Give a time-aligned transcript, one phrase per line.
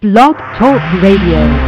[0.00, 1.67] Blog Talk Radio.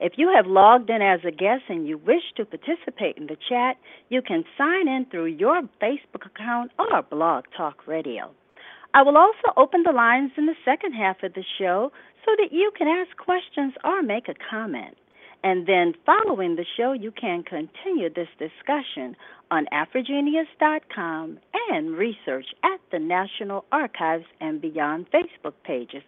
[0.00, 3.36] If you have logged in as a guest and you wish to participate in the
[3.48, 3.76] chat,
[4.08, 8.30] you can sign in through your Facebook account or Blog Talk Radio.
[8.94, 11.90] I will also open the lines in the second half of the show
[12.24, 14.96] so that you can ask questions or make a comment.
[15.42, 19.16] And then following the show, you can continue this discussion
[19.50, 21.38] on AfriGeneas.com
[21.70, 26.02] and research at the National Archives and Beyond Facebook pages.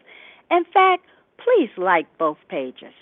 [0.50, 1.04] In fact,
[1.38, 2.94] please like both pages.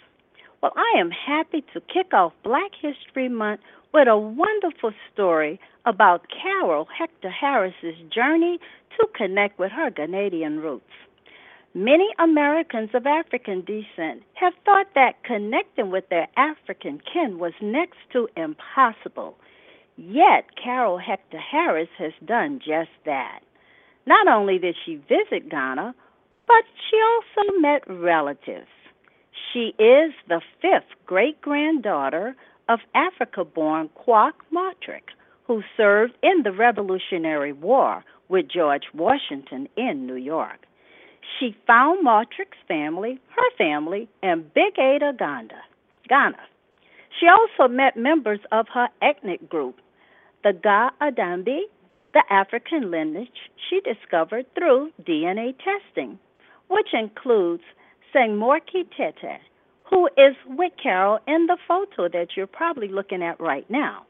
[0.61, 3.61] Well, I am happy to kick off Black History Month
[3.95, 8.59] with a wonderful story about Carol Hector Harris's journey
[8.99, 10.91] to connect with her Ghanaian roots.
[11.75, 17.99] Many Americans of African descent have thought that connecting with their African kin was next
[18.13, 19.37] to impossible.
[19.97, 23.41] Yet, Carol Hector Harris has done just that.
[24.07, 25.95] Not only did she visit Ghana,
[26.49, 28.67] but she also met relatives.
[29.53, 32.37] She is the fifth great granddaughter
[32.69, 35.11] of Africa born Quock Martrick,
[35.47, 40.67] who served in the Revolutionary War with George Washington in New York.
[41.39, 45.63] She found Martrick's family, her family, in Big Ada, Ghana.
[46.09, 46.39] Ghana.
[47.19, 49.81] She also met members of her ethnic group,
[50.45, 51.63] the Ga Adangbe,
[52.15, 56.19] the African lineage she discovered through DNA testing,
[56.69, 57.63] which includes
[58.15, 59.39] Sangmorkie Tetteh,
[59.85, 64.07] who is with Carol in the photo that you're probably looking at right now.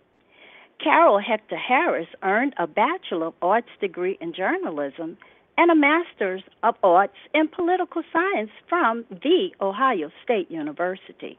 [0.82, 5.18] Carol Hector Harris earned a Bachelor of Arts degree in journalism
[5.56, 11.36] and a Master's of Arts in Political Science from The Ohio State University.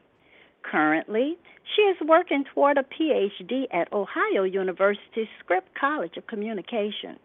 [0.62, 1.38] Currently,
[1.74, 7.18] she is working toward a PhD at Ohio University's Scripps College of Communication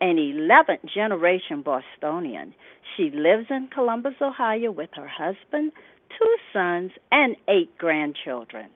[0.00, 2.54] an 11th generation Bostonian.
[2.96, 5.72] She lives in Columbus, Ohio with her husband,
[6.18, 8.66] two sons, and eight grandchildren.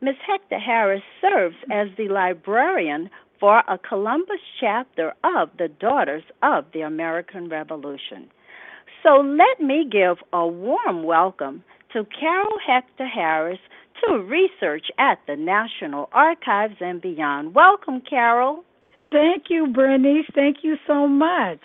[0.00, 0.16] Ms.
[0.26, 6.80] Hector Harris serves as the librarian for a Columbus chapter of the Daughters of the
[6.80, 8.30] American Revolution.
[9.02, 13.58] So let me give a warm welcome to Carol Hector Harris
[14.04, 17.54] to research at the National Archives and beyond.
[17.54, 18.64] Welcome, Carol.
[19.12, 20.26] Thank you, Bernice.
[20.34, 21.60] Thank you so much.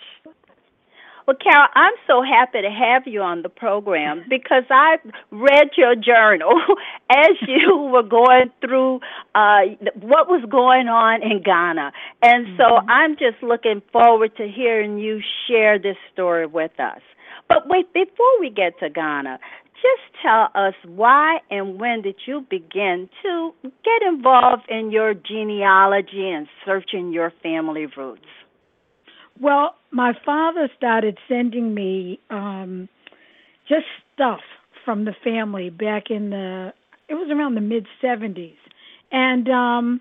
[1.26, 4.96] Well, Carol, I'm so happy to have you on the program because I
[5.30, 6.52] read your journal
[7.10, 9.00] as you were going through
[9.34, 9.60] uh,
[10.00, 11.92] what was going on in Ghana.
[12.22, 12.90] And so mm-hmm.
[12.90, 17.00] I'm just looking forward to hearing you share this story with us.
[17.46, 19.38] But wait, before we get to Ghana,
[19.82, 26.30] just tell us why and when did you begin to get involved in your genealogy
[26.30, 28.22] and searching your family roots?
[29.40, 32.88] Well, my father started sending me um
[33.68, 34.40] just stuff
[34.84, 36.72] from the family back in the
[37.08, 38.56] it was around the mid 70s.
[39.12, 40.00] And um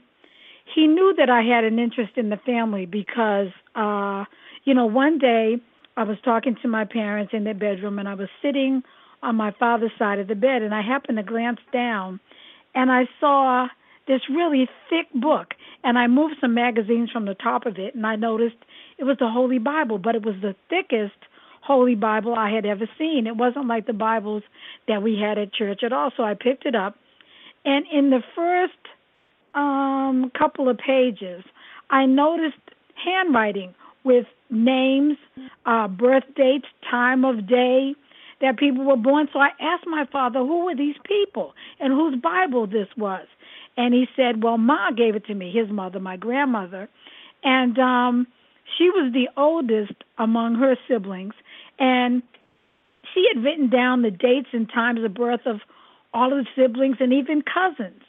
[0.73, 4.25] he knew that I had an interest in the family because uh
[4.63, 5.57] you know, one day
[5.95, 8.83] I was talking to my parents in their bedroom and I was sitting
[9.21, 12.19] on my father's side of the bed, and I happened to glance down,
[12.75, 13.67] and I saw
[14.07, 15.53] this really thick book,
[15.83, 18.57] and I moved some magazines from the top of it, and I noticed
[18.97, 21.17] it was the Holy Bible, but it was the thickest
[21.61, 23.27] Holy Bible I had ever seen.
[23.27, 24.43] It wasn't like the Bibles
[24.87, 26.11] that we had at church at all.
[26.15, 26.95] So I picked it up,
[27.65, 28.73] and in the first
[29.53, 31.43] um, couple of pages,
[31.89, 32.55] I noticed
[33.03, 33.73] handwriting
[34.03, 35.17] with names,
[35.65, 37.93] uh, birth dates, time of day
[38.41, 39.27] that people were born.
[39.33, 43.25] So I asked my father, who were these people and whose Bible this was?
[43.75, 46.89] And he said, well, Ma gave it to me, his mother, my grandmother.
[47.43, 48.27] And um,
[48.77, 51.33] she was the oldest among her siblings.
[51.79, 52.23] And
[53.13, 55.61] she had written down the dates and times of birth of
[56.13, 58.01] all of the siblings and even cousins.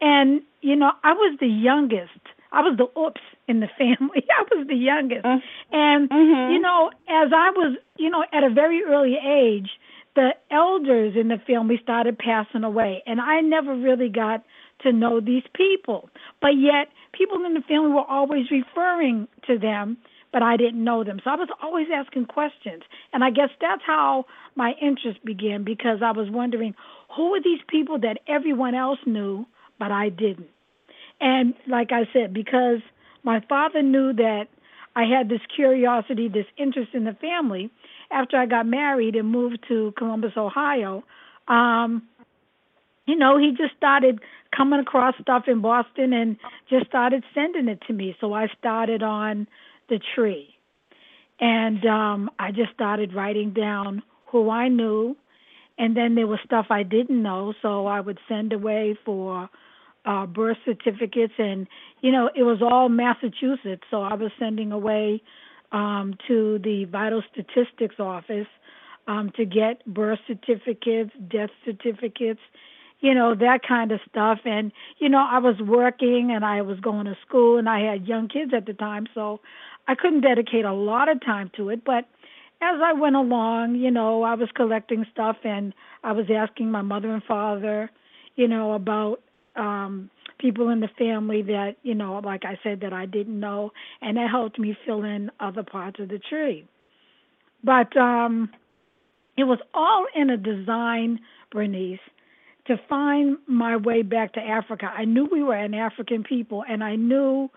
[0.00, 2.20] And, you know, I was the youngest.
[2.52, 4.24] I was the oops in the family.
[4.30, 5.24] I was the youngest.
[5.24, 5.38] Uh,
[5.72, 6.52] and, mm-hmm.
[6.52, 9.70] you know, as I was, you know, at a very early age,
[10.14, 13.02] the elders in the family started passing away.
[13.06, 14.42] And I never really got
[14.82, 16.08] to know these people.
[16.40, 19.96] But yet, people in the family were always referring to them,
[20.32, 21.20] but I didn't know them.
[21.22, 22.82] So I was always asking questions.
[23.12, 26.74] And I guess that's how my interest began because I was wondering
[27.14, 29.46] who are these people that everyone else knew,
[29.78, 30.48] but I didn't.
[31.20, 32.80] And like I said, because
[33.22, 34.44] my father knew that
[34.94, 37.70] I had this curiosity, this interest in the family,
[38.10, 41.04] after I got married and moved to Columbus, Ohio,
[41.46, 42.02] um,
[43.06, 44.20] you know, he just started
[44.56, 46.36] coming across stuff in Boston and
[46.68, 48.16] just started sending it to me.
[48.20, 49.46] So I started on
[49.88, 50.54] the tree.
[51.40, 55.16] And um I just started writing down who I knew
[55.78, 59.48] and then there was stuff I didn't know, so I would send away for
[60.10, 61.60] uh birth certificates and
[62.00, 65.22] you know, it was all Massachusetts, so I was sending away
[65.80, 66.38] um to
[66.68, 68.50] the vital statistics office
[69.12, 72.40] um to get birth certificates, death certificates,
[73.00, 74.38] you know, that kind of stuff.
[74.44, 78.08] And, you know, I was working and I was going to school and I had
[78.12, 79.40] young kids at the time, so
[79.86, 81.84] I couldn't dedicate a lot of time to it.
[81.84, 82.04] But
[82.60, 85.72] as I went along, you know, I was collecting stuff and
[86.02, 87.90] I was asking my mother and father,
[88.36, 89.20] you know, about
[89.58, 93.72] um people in the family that, you know, like I said, that I didn't know
[94.00, 96.66] and that helped me fill in other parts of the tree.
[97.64, 98.50] But um
[99.36, 101.20] it was all in a design,
[101.52, 102.00] Bernice,
[102.66, 104.86] to find my way back to Africa.
[104.94, 107.48] I knew we were an African people, and I knew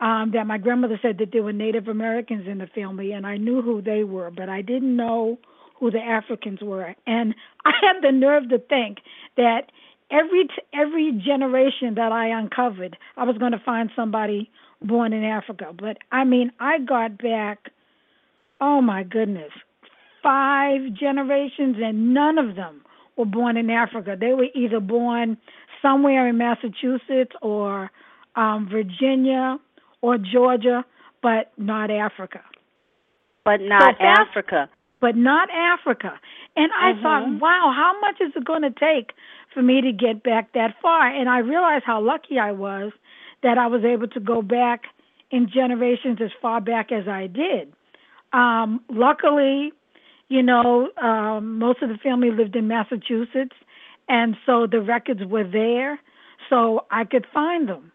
[0.00, 3.36] um, that my grandmother said that there were Native Americans in the family, and I
[3.36, 5.38] knew who they were, but I didn't know
[5.78, 6.94] who the Africans were.
[7.06, 7.34] And
[7.64, 8.98] I had the nerve to think
[9.36, 9.72] that
[10.10, 14.50] every t- every generation that I uncovered, I was going to find somebody
[14.82, 15.72] born in Africa.
[15.78, 17.70] But I mean, I got back,
[18.60, 19.52] oh my goodness,
[20.22, 22.82] five generations, and none of them
[23.16, 24.16] were born in Africa.
[24.18, 25.36] They were either born
[25.82, 27.90] somewhere in Massachusetts or
[28.36, 29.58] um, Virginia
[30.02, 30.84] or Georgia,
[31.22, 32.40] but not Africa.
[33.44, 34.68] But not so Africa.
[35.00, 36.20] But not Africa.
[36.56, 37.02] And I mm-hmm.
[37.02, 39.12] thought, wow, how much is it going to take
[39.54, 41.08] for me to get back that far?
[41.08, 42.92] And I realized how lucky I was
[43.42, 44.82] that I was able to go back
[45.30, 47.72] in generations as far back as I did.
[48.32, 49.72] Um, luckily,
[50.28, 53.56] you know, um, most of the family lived in Massachusetts,
[54.08, 55.98] and so the records were there,
[56.48, 57.92] so I could find them.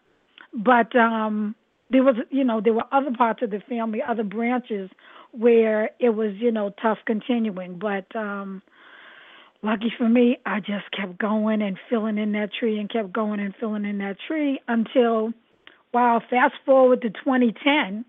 [0.52, 1.54] But um,
[1.90, 4.90] there was, you know, there were other parts of the family, other branches
[5.38, 7.78] where it was, you know, tough continuing.
[7.78, 8.62] But um,
[9.62, 13.40] lucky for me, I just kept going and filling in that tree and kept going
[13.40, 15.32] and filling in that tree until,
[15.92, 18.04] wow, fast forward to 2010.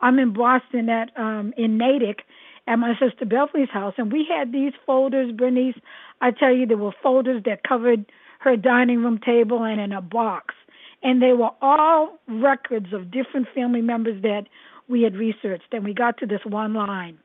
[0.00, 2.20] I'm in Boston at um, in Natick
[2.66, 5.74] at my sister Beverly's house, and we had these folders, Bernice.
[6.20, 8.06] I tell you, there were folders that covered
[8.40, 10.54] her dining room table and in a box,
[11.02, 14.44] and they were all records of different family members that
[14.90, 15.72] we had researched.
[15.72, 17.18] And we got to this one line,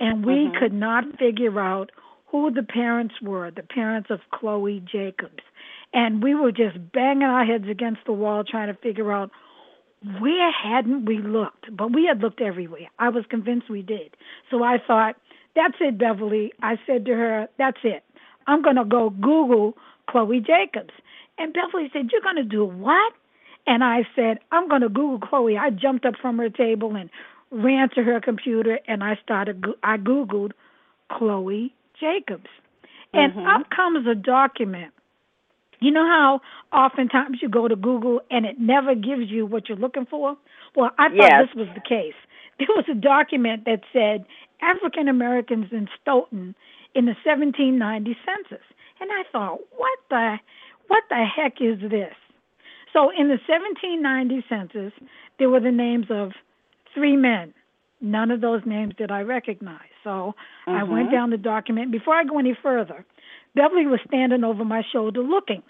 [0.00, 0.58] and we mm-hmm.
[0.58, 1.90] could not figure out
[2.26, 5.42] who the parents were, the parents of Chloe Jacobs.
[5.92, 9.30] And we were just banging our heads against the wall trying to figure out
[10.20, 11.74] where hadn't we looked?
[11.74, 12.88] But we had looked everywhere.
[12.98, 14.16] I was convinced we did.
[14.50, 15.16] So I thought,
[15.54, 16.52] that's it, Beverly.
[16.62, 18.04] I said to her, that's it.
[18.46, 19.76] I'm going to go Google
[20.08, 20.92] Chloe Jacobs.
[21.38, 23.12] And Beverly said, You're going to do what?
[23.66, 25.58] And I said, I'm going to Google Chloe.
[25.58, 27.10] I jumped up from her table and
[27.50, 30.52] ran to her computer and I started, I Googled
[31.10, 32.50] Chloe Jacobs.
[33.12, 33.46] And mm-hmm.
[33.46, 34.92] up comes a document
[35.80, 36.40] you know how
[36.72, 40.36] oftentimes you go to Google and it never gives you what you're looking for?
[40.74, 41.46] Well, I thought yes.
[41.46, 42.14] this was the case.
[42.58, 44.24] There was a document that said
[44.62, 46.54] African Americans in Stoughton
[46.94, 48.64] in the 1790 census.
[48.98, 50.36] And I thought, what the
[50.88, 52.14] what the heck is this?
[52.96, 54.92] So in the 1790 census,
[55.38, 56.32] there were the names of
[56.94, 57.52] three men.
[58.00, 59.92] None of those names did I recognize.
[60.02, 60.34] So
[60.66, 60.70] mm-hmm.
[60.70, 61.92] I went down the document.
[61.92, 63.04] Before I go any further,
[63.54, 65.62] Beverly was standing over my shoulder looking.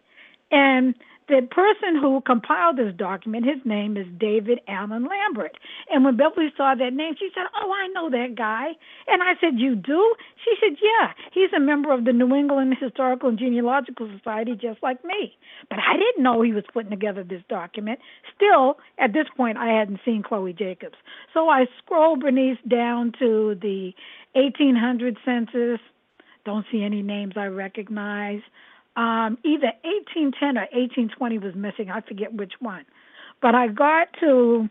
[0.53, 0.95] And
[1.29, 5.59] the person who compiled this document, his name is David Allen Lambert.
[5.91, 8.73] And when Beverly saw that name, she said, Oh, I know that guy.
[9.09, 10.15] And I said, You do?
[10.45, 14.83] She said, Yeah, he's a member of the New England Historical and Genealogical Society, just
[14.83, 15.37] like me.
[15.69, 17.99] But I didn't know he was putting together this document.
[18.37, 20.97] Still, at this point, I hadn't seen Chloe Jacobs.
[21.35, 23.93] So I scrolled Bernice down to the
[24.35, 25.81] 1800 census.
[26.45, 28.43] Don't see any names I recognize
[28.97, 31.91] um, either 1810 or 1820 was missing.
[31.91, 32.85] I forget which one.
[33.43, 34.69] But I got to,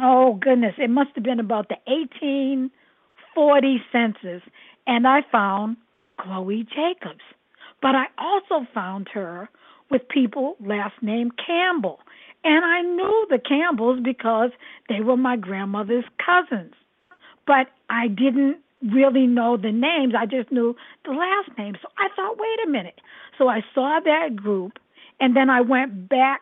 [0.00, 4.42] oh goodness, it must have been about the 1840 census,
[4.86, 5.76] and I found
[6.18, 7.20] Chloe Jacobs.
[7.82, 9.48] But I also found her
[9.90, 12.00] with people last name Campbell.
[12.44, 14.50] And I knew the Campbells because
[14.88, 16.74] they were my grandmother's cousins.
[17.46, 18.58] But I didn't
[18.90, 20.14] really know the names.
[20.18, 20.74] I just knew
[21.04, 21.76] the last name.
[21.80, 23.00] So I thought, wait a minute.
[23.38, 24.78] So I saw that group,
[25.20, 26.40] and then I went back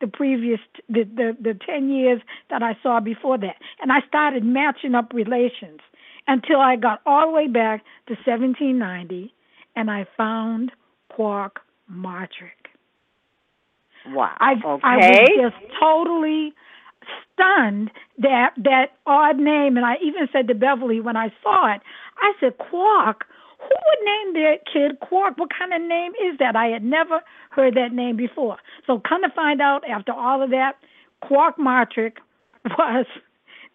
[0.00, 4.44] the previous the, the the 10 years that I saw before that and I started
[4.44, 5.80] matching up relations
[6.26, 9.32] until I got all the way back to 1790
[9.76, 10.72] and I found
[11.10, 11.60] Quock
[11.90, 12.60] Martrick.
[14.06, 14.34] Wow.
[14.38, 14.80] I okay.
[14.82, 16.54] I was just totally
[17.32, 21.80] stunned that that odd name, and I even said to Beverly when I saw it,
[22.18, 23.24] I said, "Quock,
[23.58, 25.38] who would name their kid Quock?
[25.38, 26.56] What kind of name is that?
[26.56, 28.56] I had never heard that name before.
[28.86, 30.76] So come to find out, after all of that,
[31.20, 32.16] Quock Martrick
[32.64, 33.06] was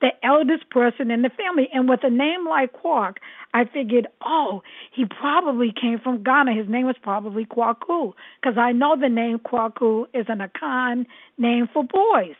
[0.02, 1.70] the eldest person in the family.
[1.74, 3.20] And with a name like Quock,
[3.54, 4.62] I figured, oh,
[4.94, 6.54] he probably came from Ghana.
[6.54, 11.06] His name was probably Kwaku, because I know the name Kwaku is an Akan
[11.38, 12.36] name for boys.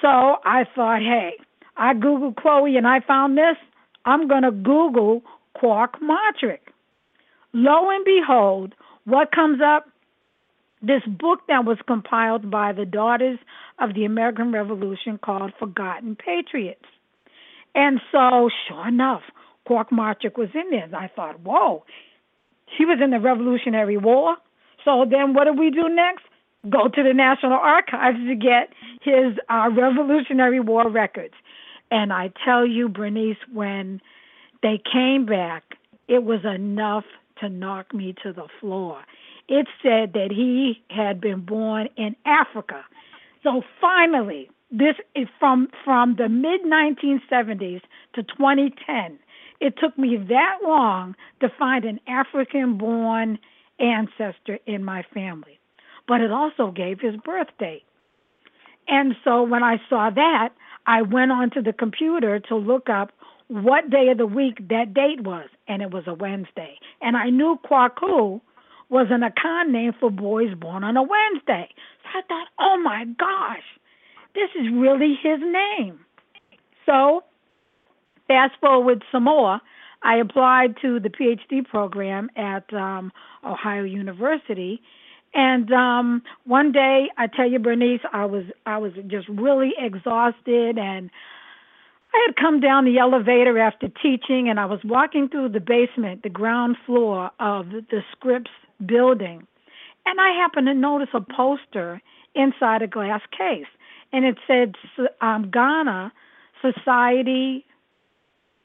[0.00, 1.32] So I thought, hey,
[1.76, 3.56] I Googled Chloe and I found this.
[4.04, 5.22] I'm going to Google
[5.54, 6.60] Quock Martrick.
[7.52, 8.74] Lo and behold,
[9.04, 9.86] what comes up?
[10.80, 13.38] This book that was compiled by the Daughters
[13.80, 16.84] of the American Revolution called Forgotten Patriots.
[17.74, 19.22] And so, sure enough,
[19.66, 20.84] Quock Martrick was in there.
[20.84, 21.84] And I thought, whoa,
[22.76, 24.36] he was in the Revolutionary War.
[24.84, 26.24] So then what do we do next?
[26.68, 28.70] Go to the National Archives to get
[29.02, 31.34] his uh, Revolutionary War records.
[31.90, 34.00] And I tell you, Bernice, when
[34.62, 35.64] they came back,
[36.08, 37.04] it was enough
[37.40, 39.02] to knock me to the floor.
[39.48, 42.84] It said that he had been born in Africa.
[43.42, 47.80] So finally, this is from from the mid 1970s
[48.14, 49.18] to 2010.
[49.60, 53.38] It took me that long to find an African born
[53.78, 55.57] ancestor in my family
[56.08, 57.84] but it also gave his birth date.
[58.88, 60.48] And so when I saw that,
[60.86, 63.12] I went onto the computer to look up
[63.48, 66.78] what day of the week that date was, and it was a Wednesday.
[67.02, 68.40] And I knew Kwaku
[68.88, 71.68] was an Akan name for boys born on a Wednesday.
[72.02, 73.62] So I thought, oh my gosh,
[74.34, 76.00] this is really his name.
[76.86, 77.22] So
[78.26, 79.60] fast forward some more,
[80.02, 83.12] I applied to the PhD program at um,
[83.44, 84.80] Ohio University,
[85.34, 90.78] and um one day I tell you Bernice I was I was just really exhausted
[90.78, 91.10] and
[92.14, 96.22] I had come down the elevator after teaching and I was walking through the basement,
[96.22, 98.50] the ground floor of the Scripps
[98.84, 99.46] building.
[100.06, 102.00] And I happened to notice a poster
[102.34, 103.66] inside a glass case
[104.12, 104.74] and it said
[105.20, 106.12] um, Ghana
[106.62, 107.66] Society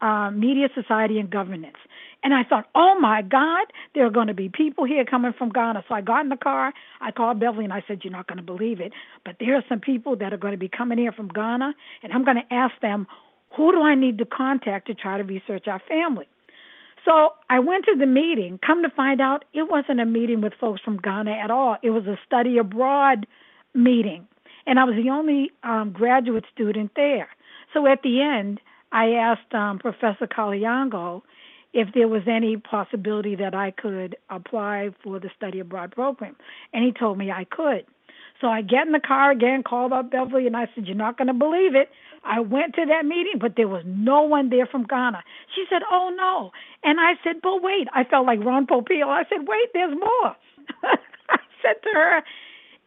[0.01, 1.77] uh, Media Society and Governance.
[2.23, 5.49] And I thought, oh my God, there are going to be people here coming from
[5.49, 5.83] Ghana.
[5.87, 6.73] So I got in the car.
[7.01, 8.93] I called Beverly and I said, You're not going to believe it.
[9.25, 11.73] But there are some people that are going to be coming here from Ghana.
[12.01, 13.07] And I'm going to ask them,
[13.57, 16.27] Who do I need to contact to try to research our family?
[17.05, 18.59] So I went to the meeting.
[18.65, 21.75] Come to find out, it wasn't a meeting with folks from Ghana at all.
[21.83, 23.27] It was a study abroad
[23.73, 24.27] meeting.
[24.65, 27.27] And I was the only um, graduate student there.
[27.73, 28.61] So at the end,
[28.93, 31.23] I asked um, Professor Kalyango
[31.73, 36.35] if there was any possibility that I could apply for the study abroad program.
[36.71, 37.85] And he told me I could.
[38.39, 41.17] So I get in the car again, called up Beverly, and I said, You're not
[41.17, 41.89] going to believe it.
[42.25, 45.23] I went to that meeting, but there was no one there from Ghana.
[45.55, 46.51] She said, Oh, no.
[46.83, 47.87] And I said, But wait.
[47.93, 49.07] I felt like Ron Popeil.
[49.07, 50.35] I said, Wait, there's more.
[51.29, 52.21] I said to her,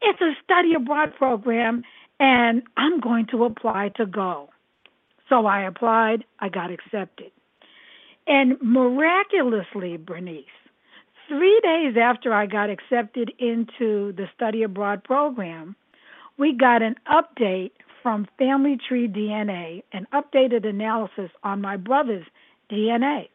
[0.03, 1.83] It's a study abroad program,
[2.21, 4.51] and I'm going to apply to go.
[5.29, 7.33] So I applied, I got accepted.
[8.27, 10.45] And miraculously, Bernice,
[11.29, 15.77] three days after I got accepted into the study abroad program,
[16.39, 22.27] we got an update from Family Tree DNA, an updated analysis on my brother's
[22.71, 23.29] DNA.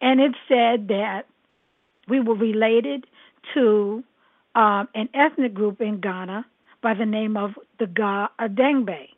[0.00, 1.22] And it said that
[2.08, 3.06] we were related
[3.54, 4.02] to
[4.54, 6.44] um, an ethnic group in Ghana
[6.82, 9.08] by the name of the Ga Adangbe.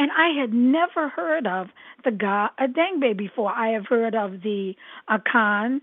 [0.00, 1.66] And I had never heard of
[2.06, 3.50] the Ga Adangbe before.
[3.50, 4.74] I have heard of the
[5.10, 5.82] Akan.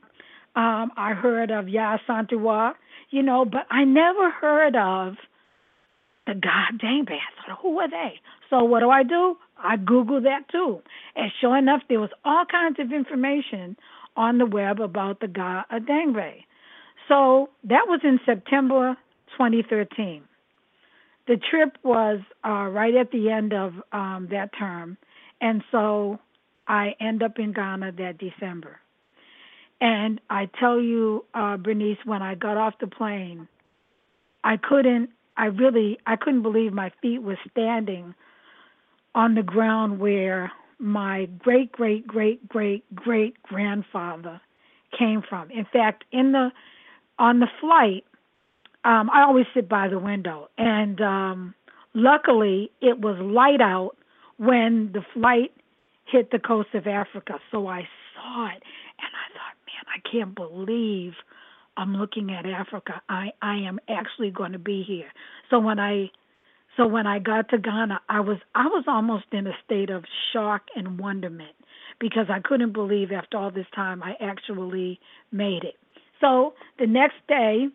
[0.56, 2.74] Um, I heard of Yaa Asantewaa,
[3.12, 5.18] you know, but I never heard of
[6.26, 7.12] the Ga Adangbe.
[7.12, 8.20] I thought, who are they?
[8.50, 9.38] So what do I do?
[9.56, 10.82] I Google that too.
[11.16, 13.78] And sure enough, there was all kinds of information
[14.16, 16.44] on the web about the Ga Adangbe.
[17.08, 18.98] So that was in September
[19.38, 20.24] 2013.
[21.28, 24.98] The trip was uh, right at the end of um, that term,
[25.42, 26.20] and so
[26.68, 28.80] I end up in Ghana that December.
[29.80, 33.48] And I tell you, uh, Bernice, when I got off the plane,
[34.44, 35.12] I couldn't.
[35.36, 38.16] I really, I couldn't believe my feet were standing
[39.14, 44.40] on the ground where my great great great great great grandfather
[44.98, 45.52] came from.
[45.52, 46.52] In fact, in the
[47.20, 48.06] on the flight,
[48.88, 51.54] um, I always sit by the window, and um,
[51.94, 53.98] luckily it was light out
[54.38, 55.52] when the flight
[56.06, 57.34] hit the coast of Africa.
[57.52, 57.82] So I
[58.16, 61.14] saw it, and I thought, man, I can't believe
[61.76, 63.02] I'm looking at Africa.
[63.10, 65.12] I I am actually going to be here.
[65.50, 66.10] So when I
[66.78, 70.06] so when I got to Ghana, I was I was almost in a state of
[70.32, 71.56] shock and wonderment
[72.00, 75.00] because I couldn't believe after all this time I actually
[75.32, 75.76] made it.
[76.22, 77.68] So the next day,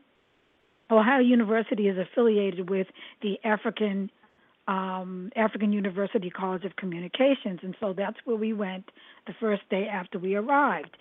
[0.92, 2.86] Ohio University is affiliated with
[3.22, 4.10] the African
[4.68, 8.90] um, African University College of Communications, and so that's where we went
[9.26, 10.96] the first day after we arrived.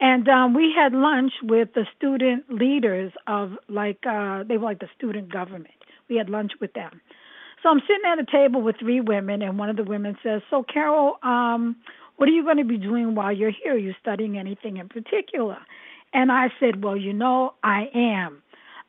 [0.00, 4.78] And um, we had lunch with the student leaders of like uh, they were like
[4.78, 5.74] the student government.
[6.08, 7.00] We had lunch with them.
[7.62, 10.40] So I'm sitting at a table with three women, and one of the women says,
[10.48, 11.76] "So Carol, um,
[12.16, 13.74] what are you going to be doing while you're here?
[13.74, 15.58] Are you studying anything in particular?"
[16.14, 18.42] And I said, "Well, you know, I am.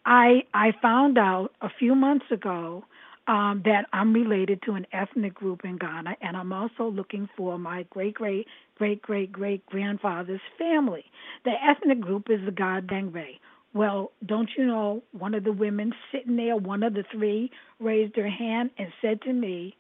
[0.06, 2.86] I I found out a few months ago
[3.28, 7.58] um, that I'm related to an ethnic group in Ghana, and I'm also looking for
[7.60, 11.06] my great great great great great grandfather's family.
[11.46, 13.40] The ethnic group is the Ga Dengbe.
[13.74, 18.18] Well, don't you know, one of the women sitting there, one of the three, raised
[18.18, 19.78] her hand and said to me,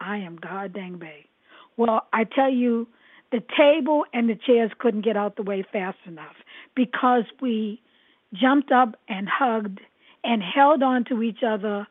[0.00, 1.26] I am Ga Dengbe.
[1.76, 2.88] Well, I tell you,
[3.32, 6.36] the table and the chairs couldn't get out the way fast enough
[6.74, 7.80] because we
[8.34, 9.80] jumped up and hugged
[10.24, 11.86] and held on to each other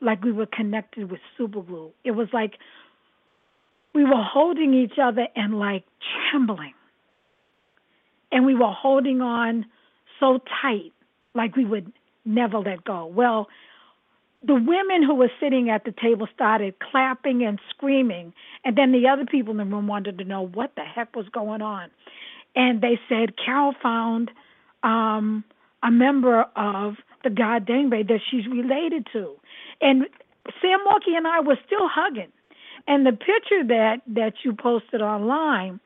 [0.00, 1.92] like we were connected with superglue.
[2.04, 2.54] It was like
[3.94, 5.84] we were holding each other and like
[6.30, 6.74] trembling.
[8.30, 9.66] And we were holding on
[10.18, 10.92] so tight,
[11.34, 11.92] like we would
[12.24, 13.06] never let go.
[13.06, 13.48] Well,
[14.44, 18.32] the women who were sitting at the table started clapping and screaming,
[18.64, 21.26] and then the other people in the room wanted to know what the heck was
[21.28, 21.90] going on.
[22.56, 24.30] And they said Carol found
[24.82, 25.44] um,
[25.82, 29.34] a member of the Ga Dengbe that she's related to,
[29.80, 30.06] and
[30.62, 32.32] Sangmorkie and I were still hugging.
[32.86, 35.80] And the picture that that you posted online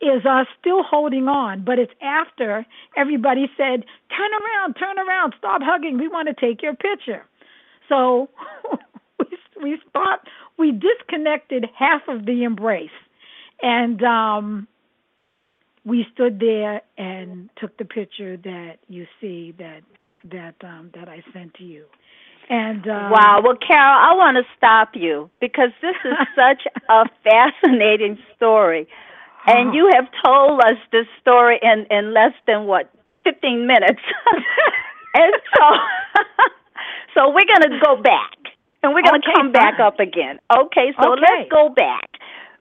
[0.00, 2.66] is us still holding on, but it's after
[2.96, 5.98] everybody said, "Turn around, turn around, stop hugging.
[5.98, 7.24] We want to take your picture."
[7.88, 8.28] So
[9.18, 10.26] we we thought
[10.58, 12.90] we disconnected half of the embrace,
[13.62, 14.66] and um,
[15.84, 19.82] we stood there and took the picture that you see that
[20.30, 21.84] that um, that I sent to you.
[22.48, 27.04] And uh, wow, well, Carol, I want to stop you because this is such a
[27.24, 28.86] fascinating story.
[29.46, 29.72] And oh.
[29.72, 32.90] you have told us this story in, in less than what,
[33.24, 34.00] 15 minutes.
[35.14, 35.64] and so,
[37.14, 38.36] so we're going to go back
[38.82, 39.52] and we're going to okay, come fine.
[39.52, 40.38] back up again.
[40.52, 41.22] Okay, so okay.
[41.22, 42.10] let's go back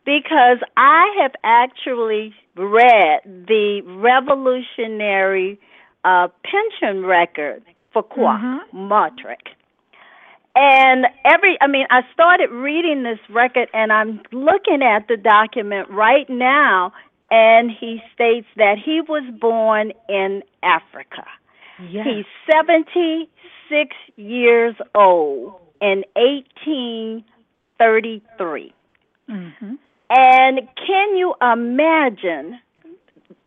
[0.06, 5.60] because I have actually read the revolutionary
[6.04, 8.92] uh, pension record for Kwa mm-hmm.
[8.92, 9.56] Martrick.
[10.56, 15.90] And every, I mean, I started reading this record and I'm looking at the document
[15.90, 16.92] right now,
[17.30, 21.26] and he states that he was born in Africa.
[21.90, 22.06] Yes.
[22.06, 28.74] He's 76 years old in 1833.
[29.30, 29.76] Mm-hmm.
[30.14, 32.60] And can you imagine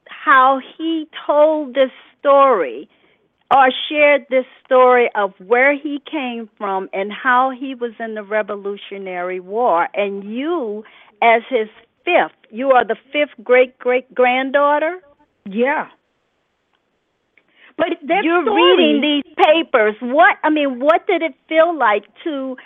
[0.09, 2.89] how he told this story?
[3.55, 8.23] or shared this story of where he came from and how he was in the
[8.23, 9.89] Revolutionary War.
[9.95, 10.83] And you,
[11.23, 11.69] as his
[12.05, 15.01] fifth, you are the fifth great great granddaughter?
[15.47, 15.89] Yeah.
[17.77, 19.95] But you're story, reading these papers.
[20.01, 22.57] What I mean, what did it feel like to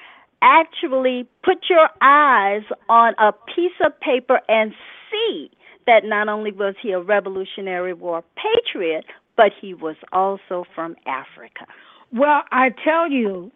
[0.43, 4.73] actually put your eyes on a piece of paper and
[5.11, 5.51] see
[5.87, 9.05] that not only was he a Revolutionary War patriot,
[9.37, 11.67] but he was also from Africa.
[12.13, 13.51] Well, I tell you,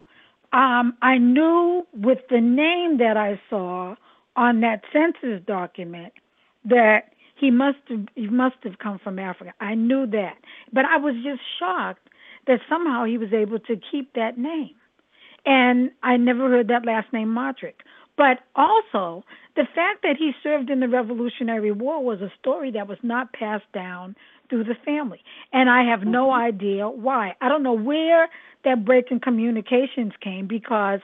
[0.51, 3.95] um, I knew with the name that I saw
[4.35, 6.13] on that census document
[6.65, 9.53] that he must have he must have come from Africa.
[9.59, 10.37] I knew that,
[10.71, 12.07] but I was just shocked
[12.47, 14.75] that somehow he was able to keep that name,
[15.45, 17.75] and I never heard that last name Martrick.
[18.15, 19.23] But also,
[19.55, 23.33] the fact that he served in the Revolutionary War was a story that was not
[23.33, 24.15] passed down
[24.49, 25.19] through the family.
[25.51, 26.43] And I have no mm-hmm.
[26.43, 27.33] idea why.
[27.41, 28.29] I don't know where
[28.65, 30.99] that break in communications came because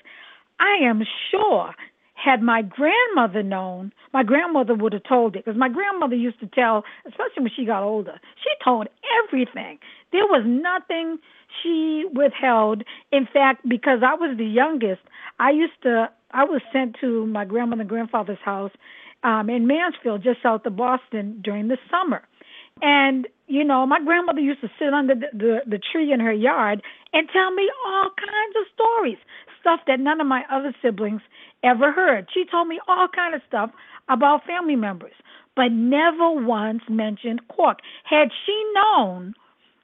[0.59, 1.73] I am sure
[2.13, 6.47] had my grandmother known, my grandmother would have told it because my grandmother used to
[6.47, 8.87] tell, especially when she got older, she told
[9.23, 9.79] everything.
[10.11, 11.19] There was nothing
[11.61, 12.83] she withheld.
[13.11, 15.01] In fact, because I was the youngest,
[15.39, 18.71] I used to I was sent to my grandmother and grandfather's house
[19.23, 22.23] um in Mansfield just south of Boston during the summer.
[22.81, 26.33] And you know, my grandmother used to sit under the, the the tree in her
[26.33, 26.81] yard
[27.13, 29.17] and tell me all kinds of stories,
[29.59, 31.21] stuff that none of my other siblings
[31.63, 32.27] ever heard.
[32.33, 33.71] She told me all kind of stuff
[34.07, 35.13] about family members,
[35.55, 37.79] but never once mentioned Cork.
[38.03, 39.33] Had she known,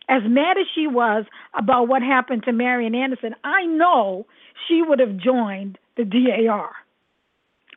[0.10, 1.26] as mad as she was
[1.58, 4.26] about what happened to Marian Anderson, I know
[4.68, 6.72] she would have joined the DAR.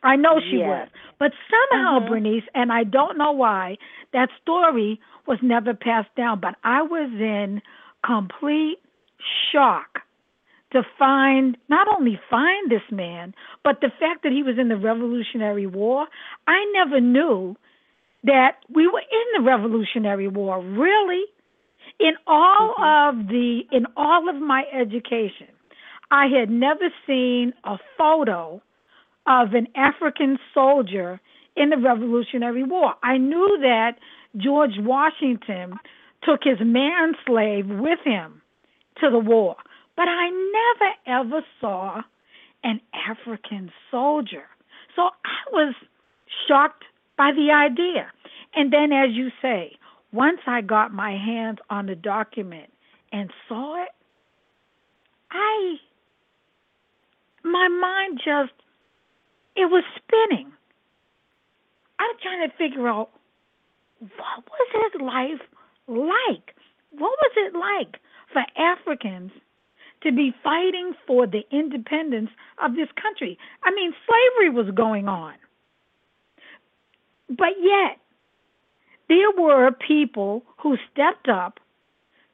[0.02, 0.68] I know she yes.
[0.68, 0.90] would.
[1.18, 2.08] But somehow, uh-huh.
[2.08, 3.76] Bernice, and I don't know why,
[4.12, 6.40] that story was never passed down.
[6.40, 7.60] But I was in
[8.04, 8.78] complete
[9.52, 10.00] shock
[10.72, 14.76] to find not only find this man, but the fact that he was in the
[14.76, 16.06] Revolutionary War.
[16.46, 17.56] I never knew
[18.24, 20.62] that we were in the Revolutionary War.
[20.62, 21.24] Really,
[22.00, 23.20] in all mm-hmm.
[23.20, 25.48] of the in all of my education,
[26.10, 28.62] I had never seen a photo
[29.26, 31.20] of an African soldier
[31.56, 32.94] in the Revolutionary War.
[33.02, 33.92] I knew that
[34.36, 35.78] George Washington
[36.22, 38.40] took his man slave with him
[39.00, 39.56] to the war,
[39.96, 42.02] but I never ever saw
[42.64, 44.44] an African soldier.
[44.96, 45.74] So I was
[46.46, 46.84] shocked
[47.16, 48.10] by the idea.
[48.54, 49.78] And then, as you say,
[50.12, 52.70] once I got my hands on the document
[53.12, 53.90] and saw it,
[55.30, 55.76] I,
[57.44, 58.52] my mind just
[59.56, 60.52] it was spinning.
[61.98, 63.10] I'm trying to figure out
[63.98, 65.40] what was his life
[65.88, 66.54] like?
[66.92, 68.00] What was it like
[68.32, 69.32] for Africans
[70.02, 72.30] to be fighting for the independence
[72.64, 73.36] of this country?
[73.64, 75.34] I mean, slavery was going on.
[77.28, 77.98] But yet,
[79.08, 81.60] there were people who stepped up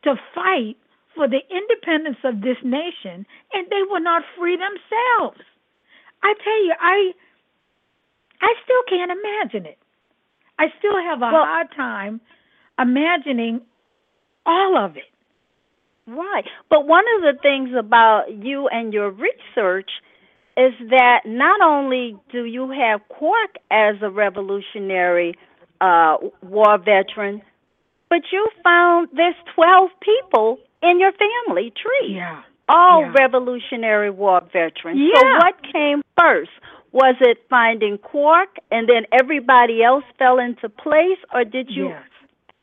[0.04, 0.76] to fight
[1.14, 5.40] for the independence of this nation, and they were not free themselves.
[6.22, 7.12] I tell you, I
[8.40, 9.78] I still can't imagine it.
[10.58, 12.20] I still have a well, hard time
[12.78, 13.60] imagining
[14.44, 15.04] all of it.
[16.06, 16.44] Right.
[16.68, 19.90] But one of the things about you and your research
[20.56, 25.34] is that not only do you have Quock as a revolutionary
[25.80, 27.42] uh, war veteran,
[28.08, 32.14] but you found there's 12 people in your family tree.
[32.14, 33.12] Yeah all yeah.
[33.18, 35.00] Revolutionary War veterans.
[35.00, 35.20] Yeah.
[35.20, 36.50] So what came first?
[36.92, 42.02] Was it finding Quock and then everybody else fell into place, or did you yes.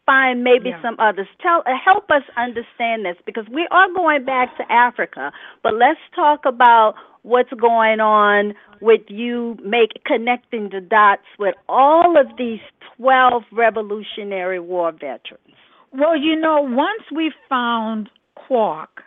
[0.05, 0.81] Find maybe yeah.
[0.81, 1.27] some others?
[1.41, 5.31] Tell, uh, help us understand this because we are going back to Africa,
[5.63, 12.19] but let's talk about what's going on with you make connecting the dots with all
[12.19, 12.59] of these
[12.97, 15.55] 12 Revolutionary War veterans.
[15.93, 19.03] Well, you know, once we found Quock,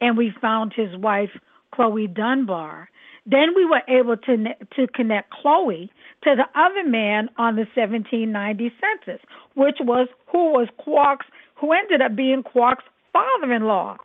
[0.00, 1.30] and we found his wife
[1.74, 2.88] Chloe Dunbar.
[3.26, 4.36] Then we were able to
[4.76, 5.90] to connect Chloe
[6.22, 9.20] to the other man on the 1790 census,
[9.54, 13.96] which was who was Quock's, who ended up being Quock's father-in-law.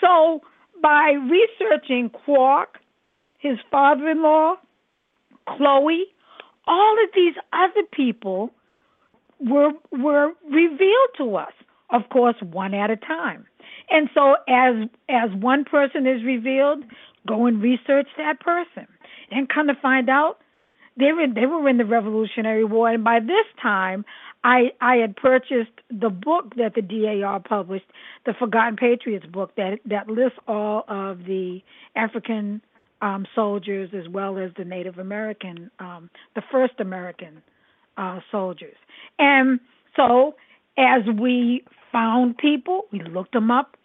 [0.00, 0.40] So
[0.82, 2.78] by researching Quock,
[3.38, 4.56] his father-in-law,
[5.48, 6.04] Chloe,
[6.66, 8.50] all of these other people
[9.40, 11.52] were were revealed to us,
[11.90, 13.46] of course, one at a time.
[13.90, 16.84] And so as as one person is revealed,
[17.30, 18.86] go and research that person.
[19.30, 20.38] And come to find out
[20.96, 24.04] they were they were in the Revolutionary War and by this time
[24.42, 27.86] I I had purchased the book that the DAR published,
[28.26, 31.60] the Forgotten Patriots book that that lists all of the
[31.94, 32.60] African
[33.02, 37.42] um, soldiers as well as the Native American, um, the first American
[37.96, 38.76] uh, soldiers.
[39.18, 39.60] And
[39.96, 40.34] so
[40.76, 43.76] as we found people, we looked them up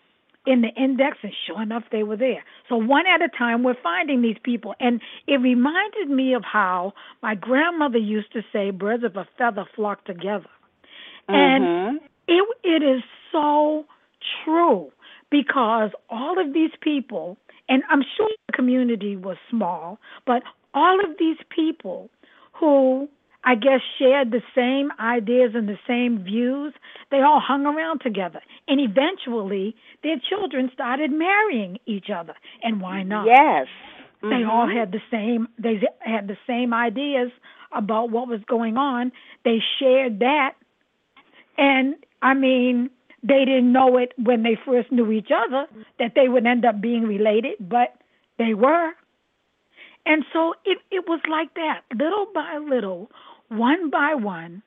[0.45, 2.43] in the index, and sure enough, they were there.
[2.69, 6.93] So one at a time, we're finding these people, and it reminded me of how
[7.21, 10.49] my grandmother used to say, "Birds of a feather flock together,"
[11.29, 11.99] and Mhm.
[12.27, 13.85] it it is so
[14.43, 14.91] true
[15.29, 17.37] because all of these people,
[17.69, 22.09] and I'm sure the community was small, but all of these people
[22.53, 23.09] who
[23.45, 26.73] I guess shared the same ideas and the same views,
[27.11, 28.41] they all hung around together.
[28.67, 32.33] And eventually their children started marrying each other.
[32.63, 33.27] And why not?
[33.27, 33.67] Yes.
[34.21, 34.49] They mm-hmm.
[34.49, 37.31] all had the same they had the same ideas
[37.71, 39.11] about what was going on.
[39.43, 40.53] They shared that.
[41.57, 42.89] And I mean,
[43.21, 45.67] they didn't know it when they first knew each other
[45.99, 47.93] that they would end up being related, but
[48.39, 48.91] they were.
[50.07, 51.81] And so it it was like that.
[51.95, 53.11] Little by little,
[53.49, 54.63] one by one,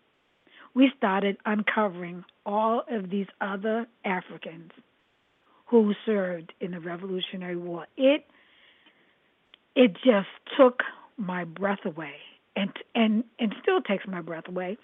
[0.74, 4.70] we started uncovering all of these other Africans
[5.66, 7.86] who served in the Revolutionary War.
[7.96, 8.24] It
[9.74, 10.82] it just took
[11.16, 12.14] my breath away
[12.56, 14.78] and and and still takes my breath away.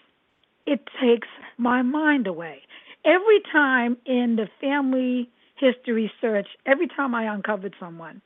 [0.66, 1.28] It takes
[1.58, 2.62] my mind away.
[3.04, 8.20] Every time in the family history search every time i uncovered someone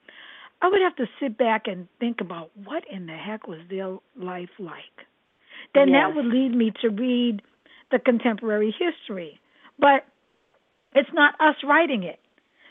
[0.62, 3.96] i would have to sit back and think about what in the heck was their
[4.16, 5.07] life like
[5.74, 5.96] then Yes.
[6.09, 7.42] that would lead me to read
[7.90, 9.40] the contemporary history
[9.78, 10.07] but
[10.94, 12.18] it's not us writing it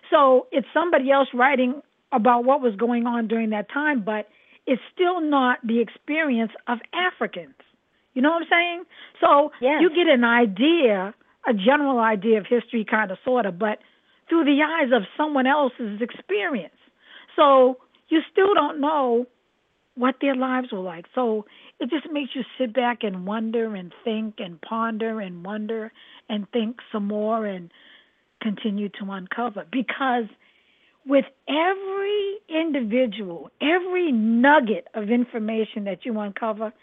[0.09, 1.81] so it's somebody else writing
[2.11, 4.27] about what was going on during that time, but
[4.65, 7.55] it's still not the experience of Africans.
[8.13, 8.83] You know what I'm saying?
[9.21, 9.81] So Yes.
[9.81, 11.13] you get an idea,
[11.47, 13.79] a general idea of history, kind of, sort of, but
[14.29, 16.75] through the eyes of someone else's experience.
[17.35, 17.77] So
[18.09, 19.27] you still don't know
[19.97, 21.05] what their lives were like.
[21.15, 21.45] So
[21.79, 25.91] it just makes you sit back and wonder and think and ponder and wonder
[26.29, 27.71] and think some more and
[28.41, 30.25] continue to uncover because
[31.05, 36.73] with every individual, every nugget of information that you uncover,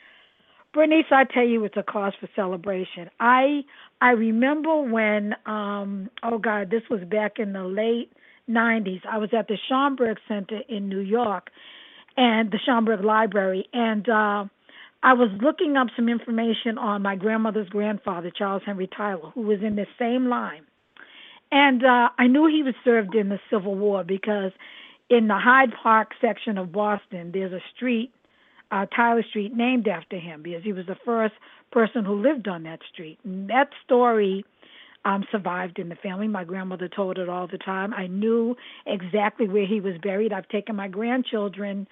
[0.73, 3.09] Bernice, I tell you, it's a cause for celebration.
[3.21, 3.63] I
[4.01, 8.13] I remember when, um, oh God, this was back in the late
[8.51, 9.03] '90s.
[9.09, 11.51] I was at the Schomburg Center in New York,
[12.17, 14.45] and the Schomburg Library, and uh,
[15.03, 19.59] I was looking up some information on my grandmother's grandfather, Charles Henry Tyler, who was
[19.63, 20.63] in the same line.
[21.53, 24.53] And uh, I knew he was served in the Civil War because
[25.11, 28.13] in the Hyde Park section of Boston, there's a street,
[28.71, 31.35] uh, Tyler Street, named after him because he was the first
[31.71, 33.19] person who lived on that street.
[33.25, 34.45] And that story
[35.05, 36.29] um, survived in the family.
[36.29, 37.93] My grandmother told it all the time.
[37.93, 40.33] I knew exactly where he was buried.
[40.33, 41.87] I've taken my grandchildren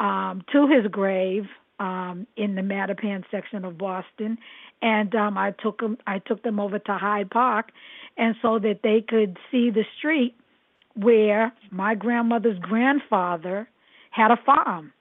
[0.00, 1.44] um, to his grave
[1.78, 4.38] um, in the Mattapan section of Boston,
[4.82, 5.98] and um, I took them.
[6.06, 7.72] I took them over to Hyde Park,
[8.16, 10.34] and so that they could see the street
[10.94, 13.68] where my grandmother's grandfather
[14.10, 14.92] had a farm,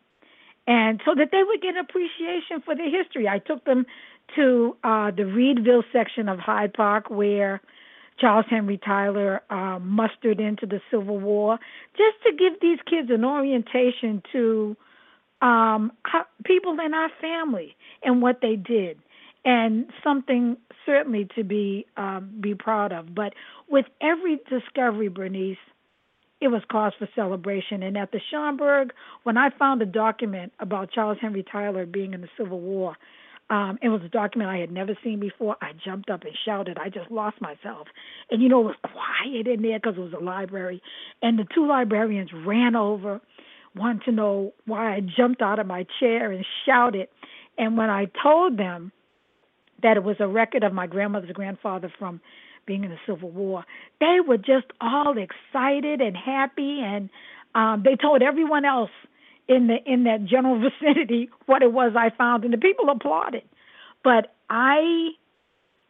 [0.66, 3.28] and so that they would get an appreciation for the history.
[3.28, 3.86] I took them
[4.36, 7.62] to uh, the Readville section of Hyde Park where
[8.20, 11.60] Charles Henry Tyler uh, mustered into the Civil War,
[11.98, 14.78] just to give these kids an orientation to
[15.42, 18.98] um, how, people in our family and what they did,
[19.44, 23.14] and something certainly to be um, be proud of.
[23.14, 23.34] But
[23.68, 25.58] with every discovery, Bernice,
[26.40, 27.84] it was cause for celebration.
[27.84, 28.92] And at the Schomburg,
[29.24, 32.96] when I found a document about Charles Henry Tyler being in the Civil War,
[33.50, 35.58] um, it was a document I had never seen before.
[35.62, 36.78] I jumped up and shouted.
[36.78, 37.88] I just lost myself.
[38.32, 40.82] And you know, it was quiet in there because it was a library.
[41.22, 43.20] And the two librarians ran over,
[43.76, 47.10] wanted to know why I jumped out of my chair and shouted.
[47.58, 48.92] And when I told them
[49.82, 52.22] that it was a record of my grandmother's grandfather from
[52.66, 53.66] being in the Civil War,
[54.00, 56.80] they were just all excited and happy.
[56.82, 57.10] And
[57.56, 58.92] um, they told everyone else
[59.48, 63.44] in the in that general vicinity what it was I found, and the people applauded.
[64.04, 65.12] But I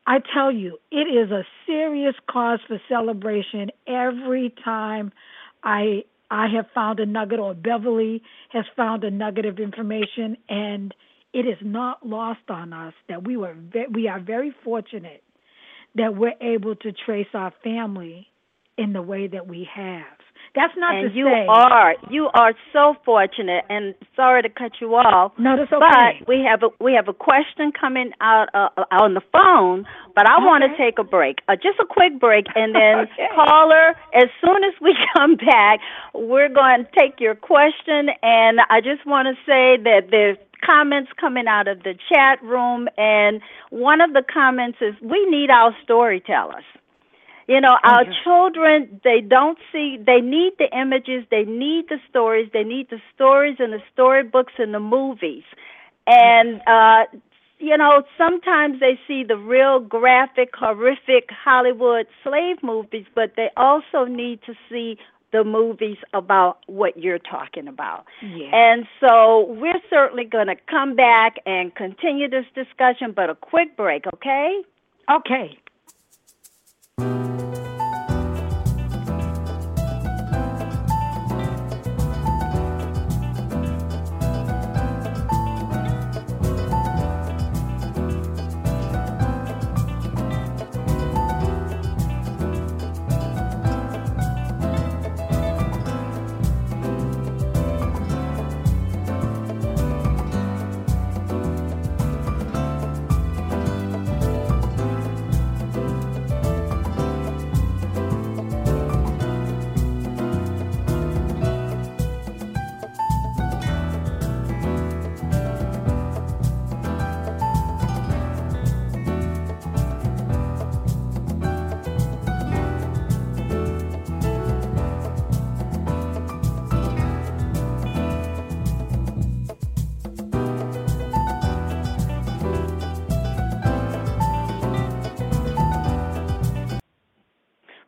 [0.08, 5.12] I tell you, it is a serious cause for celebration every time
[5.64, 10.94] I I have found a nugget or Beverly has found a nugget of information and
[11.34, 15.24] it is not lost on us that we were ve- we are very fortunate
[15.96, 18.28] that we're able to trace our family
[18.78, 20.23] in the way that we have.
[20.56, 24.74] That's not and to you say are you are so fortunate and sorry to cut
[24.80, 26.20] you off no, that's okay.
[26.22, 28.70] but we have a we have a question coming out uh,
[29.02, 29.86] on the phone
[30.16, 33.28] but i want to take a break uh, just a quick break and then Okay.
[33.34, 35.80] caller as soon as we come back
[36.14, 41.10] we're going to take your question and i just want to say that there's comments
[41.20, 45.76] coming out of the chat room and one of the comments is we need our
[45.84, 46.64] storytellers
[47.54, 48.12] You know, our Okay.
[48.24, 53.00] children, they don't see, they need the images, they need the stories, they need the
[53.14, 55.44] stories and the storybooks and the movies.
[56.08, 57.06] And, uh,
[57.60, 64.06] you know, sometimes they see the real graphic, horrific Hollywood slave movies, but they also
[64.06, 64.98] need to see
[65.32, 68.06] the movies about what you're talking about.
[68.24, 68.50] Yeah.
[68.52, 73.78] And so we're certainly going to come back and continue this discussion, but a quick
[73.78, 74.64] break, okay?
[75.08, 75.60] okay.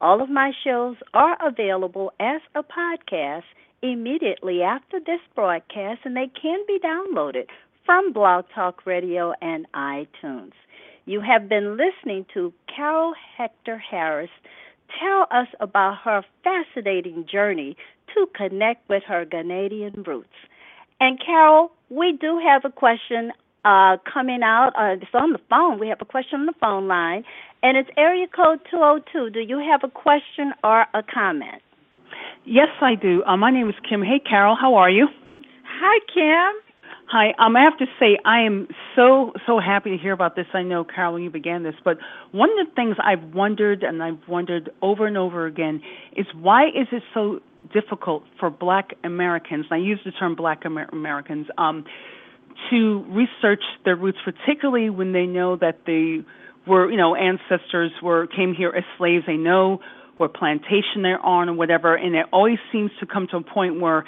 [0.00, 3.44] All of my shows are available as a podcast
[3.82, 7.46] immediately after this broadcast, and they can be downloaded
[7.84, 10.52] from Blog Talk Radio and iTunes.
[11.06, 14.30] You have been listening to Carol Hector Harris
[15.00, 17.76] tell us about her fascinating journey
[18.14, 20.28] to connect with her Ghanaian roots.
[21.00, 23.32] And Carol, we do have a question
[23.66, 24.70] uh, coming out.
[24.78, 25.80] Uh, it's on the phone.
[25.80, 27.24] We have a question on the phone line,
[27.62, 29.30] and it's area code 202.
[29.30, 31.62] Do you have a question or a comment?
[32.44, 33.24] Yes, I do.
[33.24, 34.02] Uh, my name is Kim.
[34.02, 35.08] Hey, Carol, how are you?
[35.66, 36.62] Hi, Kim.
[37.08, 37.34] Hi.
[37.44, 40.46] Um, I have to say, I am so so happy to hear about this.
[40.54, 41.98] I know, Carol, when you began this, but
[42.32, 45.82] one of the things I've wondered, and I've wondered over and over again,
[46.16, 47.40] is why is it so
[47.72, 49.66] difficult for Black Americans?
[49.70, 51.46] And I use the term Black Amer- Americans.
[51.58, 51.84] Um,
[52.70, 56.24] to research their roots, particularly when they know that they
[56.66, 59.24] were, you know, ancestors were came here as slaves.
[59.26, 59.80] They know
[60.16, 63.80] what plantation they're on or whatever, and it always seems to come to a point
[63.80, 64.04] where,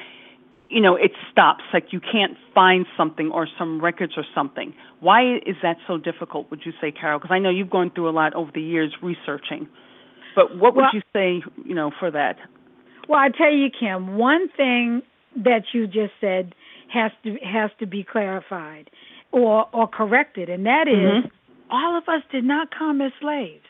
[0.71, 1.63] you know, it stops.
[1.73, 4.75] Like you can't find something or some records or something.
[5.01, 6.51] Why is that so difficult?
[6.51, 7.19] Would you say, Carol?
[7.19, 9.69] Because I know you've gone through a lot over the years researching.
[10.35, 12.39] But what would Well- you say, you know, for that?
[13.09, 15.03] Well, I tell you, Kim, one thing
[15.37, 16.55] that you just said
[16.89, 18.91] has to has to be clarified
[19.33, 21.31] or or corrected, and that is Mhm.
[21.71, 23.67] all of us did not come as slaves.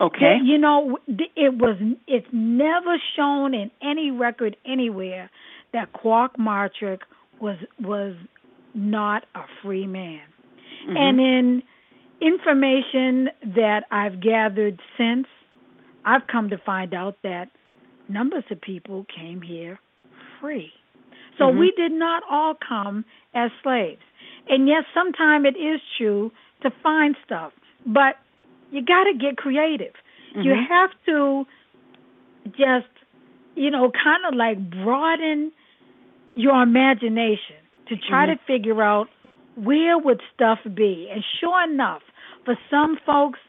[0.00, 0.38] Okay.
[0.38, 0.98] That, you know,
[1.34, 5.30] it was it's never shown in any record anywhere
[5.72, 7.00] that Quock Martrick
[7.40, 8.14] was was
[8.74, 10.22] not a free man.
[10.86, 10.98] Mhm.
[10.98, 11.62] And in
[12.20, 15.26] information that I've gathered since,
[16.04, 17.48] I've come to find out that
[18.08, 19.78] numbers of people came here
[20.40, 20.72] free.
[21.38, 21.58] So Mhm.
[21.58, 24.02] we did not all come as slaves.
[24.48, 27.52] And yes, sometimes it is true to find stuff,
[27.86, 28.16] but
[28.70, 29.94] you got to get creative.
[30.34, 30.68] You Mhm.
[30.68, 31.46] have to
[32.50, 32.88] just,
[33.54, 35.52] you know, kind of like broaden
[36.34, 38.32] your imagination to try Mhm.
[38.32, 39.08] to figure out
[39.56, 41.08] where would stuff be.
[41.10, 42.02] And sure enough,
[42.44, 43.40] for some folks,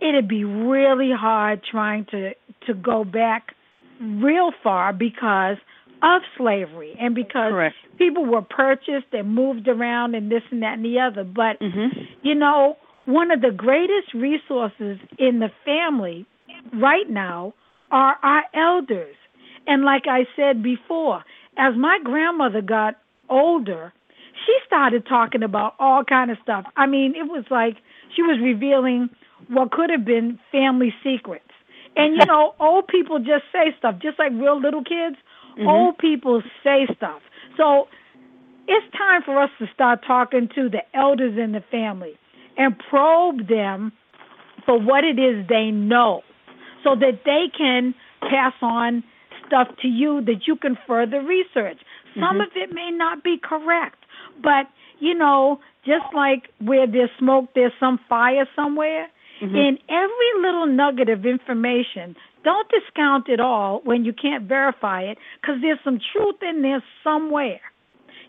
[0.00, 2.34] it'd be really hard trying to
[2.66, 3.54] to go back
[4.00, 5.58] real far because
[6.02, 7.76] of slavery and because Correct.
[7.96, 11.24] people were purchased and moved around and this and that and the other.
[11.24, 12.06] But Mhm.
[12.22, 12.76] you know,
[13.06, 16.26] one of the greatest resources in the family
[16.74, 17.54] right now
[17.90, 19.16] are our elders.
[19.66, 21.24] And like I said before,
[21.56, 22.96] as my grandmother got
[23.28, 23.92] older,
[24.46, 26.64] she started talking about all kind of stuff.
[26.76, 27.76] I mean, it was like
[28.14, 29.10] she was revealing
[29.48, 31.44] what could have been family secrets.
[31.96, 35.16] And you know, old people just say stuff, just like real little kids.
[35.58, 35.66] Mhm.
[35.66, 37.20] Old people say stuff.
[37.56, 37.88] So
[38.68, 42.16] it's time for us to start talking to the elders in the family
[42.56, 43.92] and probe them
[44.64, 46.22] for what it is they know
[46.84, 49.02] so that they can pass on
[49.46, 51.78] stuff to you that you can further research.
[52.14, 52.46] Some Mhm.
[52.46, 54.04] of it may not be correct,
[54.42, 54.66] but
[55.00, 59.08] you know, just like where there's smoke, there's some fire somewhere.
[59.40, 59.56] Mhm.
[59.56, 65.18] In every little nugget of information, don't discount it all when you can't verify it
[65.40, 67.60] because there's some truth in there somewhere.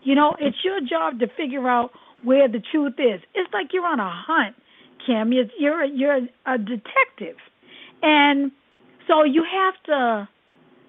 [0.02, 1.90] You know, it's your job to figure out
[2.22, 3.20] where the truth is.
[3.34, 4.56] It's like you're on a hunt,
[5.06, 5.32] Kim.
[5.32, 7.36] You're you're you're a detective,
[8.02, 8.50] and
[9.06, 10.28] so you have to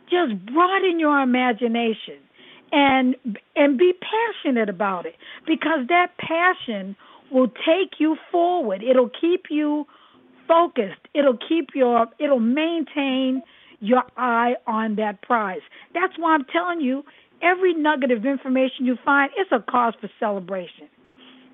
[0.09, 2.19] just broaden your imagination
[2.71, 3.15] and
[3.55, 5.15] and be passionate about it
[5.45, 6.95] because that passion
[7.31, 8.83] will take you forward.
[8.83, 9.85] It'll keep you
[10.51, 11.01] focused.
[11.13, 13.41] It'll keep your it'll maintain
[13.79, 15.61] your eye on that prize.
[15.93, 17.03] That's why I'm telling you
[17.41, 20.87] every nugget of information you find is a cause for celebration.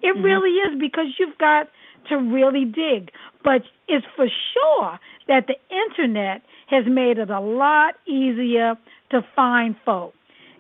[0.02, 0.24] It Mhm.
[0.24, 1.70] really is because you've got
[2.10, 3.12] to really dig.
[3.44, 8.78] But it's for sure that the internet has made it a lot easier
[9.10, 10.14] to find folk.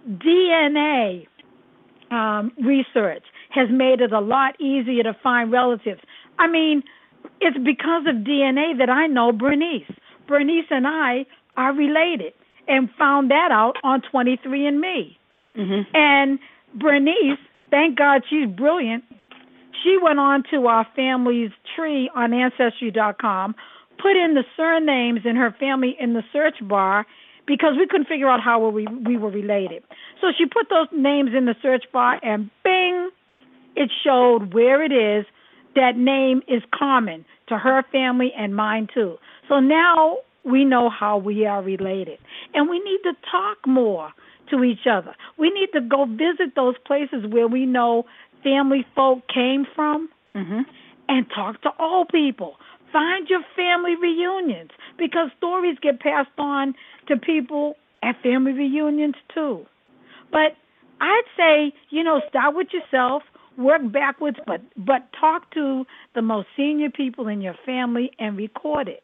[0.07, 1.27] DNA
[2.09, 6.01] um, research has made it a lot easier to find relatives.
[6.39, 6.83] I mean,
[7.41, 9.91] it's because of DNA that I know Bernice.
[10.27, 12.33] Bernice and I are related
[12.67, 15.17] and found that out on 23andMe.
[15.55, 15.85] Mhm.
[15.93, 16.39] And
[16.73, 17.39] Bernice,
[17.71, 19.03] thank God she's brilliant.
[19.83, 23.55] She went on to our family's tree on Ancestry.com,
[23.97, 27.05] put in the surnames in her family in the search bar
[27.45, 29.83] because we couldn't figure out how we, we were related.
[30.19, 33.09] So she put those names in the search bar, and bing,
[33.75, 35.25] it showed where it is.
[35.77, 39.17] That name is common to her family and mine too.
[39.47, 42.17] So now we know how we are related.
[42.55, 44.11] And we need to talk more
[44.49, 45.13] to each other.
[45.37, 48.05] We need to go visit those places where we know
[48.43, 50.65] family folk came from Mhm.
[51.09, 52.59] and talk to old people.
[52.91, 56.73] Find your family reunions because stories get passed on
[57.05, 59.67] to people at family reunions too.
[60.31, 60.55] But
[60.99, 63.23] I'd say, you know, start with yourself,
[63.57, 65.85] work backwards, but but talk to
[66.15, 69.03] the most senior people in your family and record it.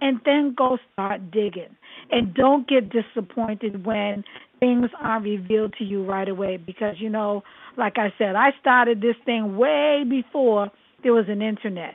[0.00, 1.76] And then go start digging.
[2.10, 4.24] And don't get disappointed when
[4.60, 7.42] things aren't revealed to you right away because you know,
[7.76, 10.70] like I said, I started this thing way before
[11.02, 11.94] there was an internet.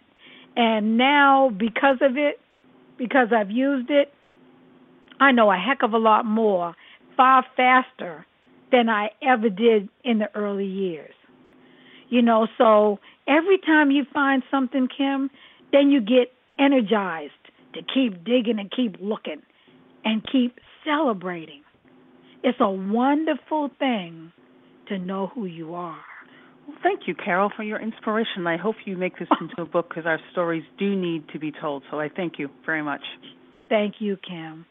[0.56, 2.40] And now because of it,
[2.98, 4.12] because I've used it,
[5.20, 6.76] I know a heck of a lot more
[7.18, 8.26] far faster
[8.72, 11.14] than I ever did in the early years.
[12.10, 15.30] You know, so every time you find something, Kim,
[15.72, 17.32] then you get energized
[17.74, 19.42] to keep digging and keep looking
[20.04, 21.62] and keep celebrating.
[22.44, 24.32] It's a wonderful thing
[24.88, 26.00] to know who you are.
[26.68, 28.48] Well, thank you, Carol, for your inspiration.
[28.48, 31.52] I hope you make this into a book because our stories do need to be
[31.52, 31.84] told.
[31.92, 33.02] So I thank you very much.
[33.70, 34.66] Thank you, Kim.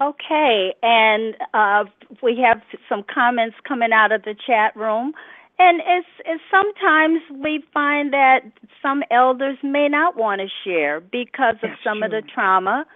[0.00, 1.84] Okay, and uh,
[2.22, 5.12] we have some comments coming out of the chat room.
[5.58, 8.40] And it's, it's sometimes we find that
[8.80, 12.86] some elders may not want to share because of That's some of the trauma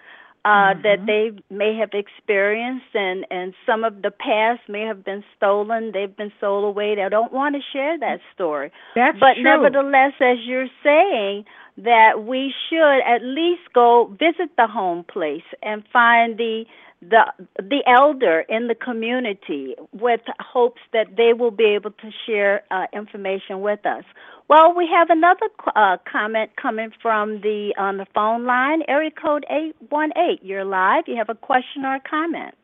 [0.45, 1.05] uh, that Mhm.
[1.05, 5.91] they may have experienced, and and some of the past may have been stolen.
[5.93, 6.95] They've been sold away.
[6.95, 8.69] They don't want to share that story.
[8.93, 9.43] That's but true.
[9.43, 11.45] nevertheless, as you're saying,
[11.77, 16.65] that we should at least go visit the home place and find the
[17.09, 22.63] the the elder in the community with hopes that they will be able to share
[22.71, 24.03] uh, information with us.
[24.49, 29.45] Well, we have another uh, comment coming from the on the phone line, area code
[29.49, 30.39] eight one eight.
[30.43, 31.03] You're live.
[31.07, 32.55] You have a question or a comment?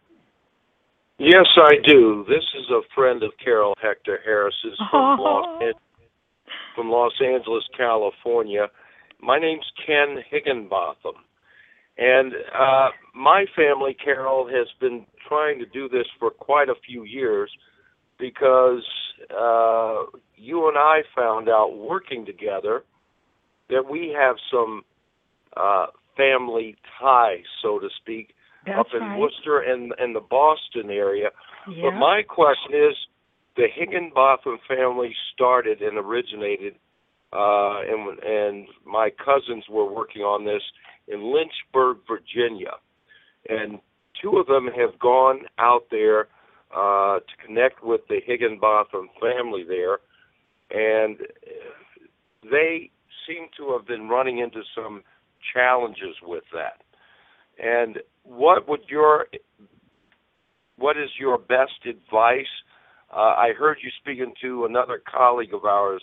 [1.18, 2.26] Yes, I do.
[2.30, 5.74] This is a friend of Carol Hector Harris's from Los, An-
[6.76, 8.68] from Los Angeles, California.
[9.22, 11.16] My name's Ken Higginbotham.
[12.00, 17.04] And uh, my family, Carol, has been trying to do this for quite a few
[17.04, 17.52] years
[18.18, 18.84] because
[19.32, 20.04] uh,
[20.36, 22.84] you and I found out working together
[23.70, 24.84] that we have some
[25.58, 28.30] uh, family ties, so to speak,
[28.66, 29.20] That's up in right.
[29.20, 31.30] Worcester and, and the Boston area.
[31.70, 31.90] yeah.
[31.90, 32.96] But my question is,
[33.58, 36.76] the Higginbotham family started and originated,
[37.34, 40.62] uh, and and my cousins were working on this
[41.12, 42.74] in Lynchburg, Virginia,
[43.48, 43.80] and
[44.22, 46.28] two of them have gone out there
[46.76, 50.00] uh, to connect with the Higginbotham family there,
[50.72, 51.18] and
[52.44, 52.92] they
[53.28, 55.04] seem to have been running into some
[55.54, 56.82] challenges with that.
[57.64, 59.26] And what would your
[60.78, 62.46] what is your best advice?
[63.12, 66.02] Uh, I heard you speaking to another colleague of ours,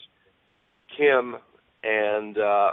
[0.97, 1.37] Kim,
[1.83, 2.73] and uh,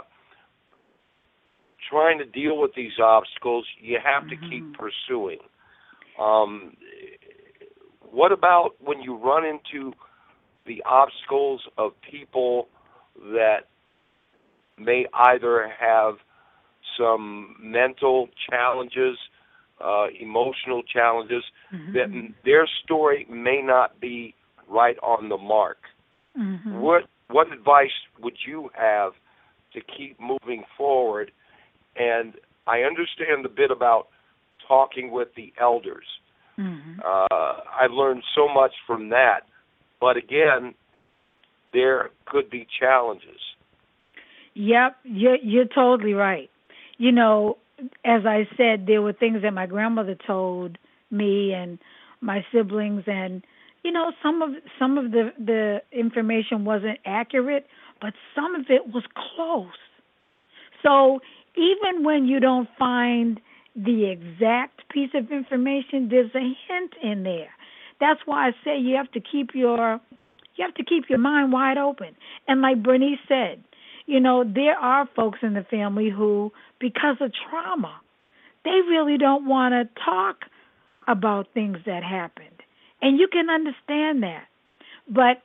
[1.88, 5.38] trying to deal with these obstacles, you have to keep pursuing.
[6.18, 6.76] Um,
[8.10, 9.92] what about when you run into
[10.66, 12.68] the obstacles of people
[13.32, 13.66] that
[14.78, 16.14] may either have
[16.98, 19.18] some mental challenges,
[19.84, 21.42] uh, emotional challenges,
[21.92, 22.08] that
[22.44, 24.34] their story may not be
[24.68, 25.78] right on the mark.
[26.36, 26.80] Mhm.
[26.80, 29.14] What what advice would you have
[29.72, 31.32] to keep moving forward?
[31.96, 32.34] And
[32.66, 34.08] I understand the bit about
[34.66, 36.06] talking with the elders.
[36.58, 37.00] Mhm.
[37.04, 39.46] Uh, I learned so much from that,
[40.00, 40.74] but again,
[41.72, 43.40] there could be challenges.
[44.54, 46.48] Yep, you're you're totally right.
[46.96, 47.58] You know,
[48.04, 50.78] as I said, there were things that my grandmother told
[51.10, 51.78] me and
[52.20, 53.44] my siblings, and
[53.82, 57.66] you know, some of some of the the information wasn't accurate,
[58.00, 59.66] but some of it was close.
[60.82, 61.20] So
[61.56, 63.40] even when you don't find
[63.76, 67.50] the exact piece of information, there's a hint in there.
[68.00, 70.00] That's why I say you have to keep your
[70.56, 72.14] you have to keep your mind wide open.
[72.46, 73.62] And like Bernice said,
[74.06, 78.00] you know, there are folks in the family who, because of trauma,
[78.64, 80.44] they really don't want to talk
[81.08, 82.48] about things that happened.
[83.02, 84.44] And you can understand that.
[85.08, 85.42] But,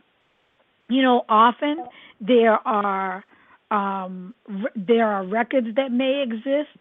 [0.89, 1.83] you know, often
[2.21, 3.23] there are
[3.71, 4.33] um,
[4.75, 6.77] there are records that may exist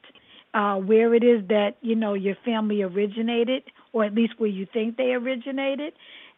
[0.54, 3.62] uh, where it is that you know your family originated,
[3.92, 5.92] or at least where you think they originated,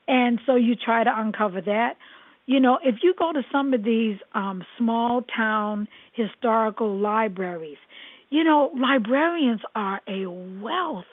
[0.08, 1.96] and so you try to uncover that.
[2.46, 7.78] You know, if you go to some of these um, small town historical libraries,
[8.30, 11.04] you know, librarians are a wealth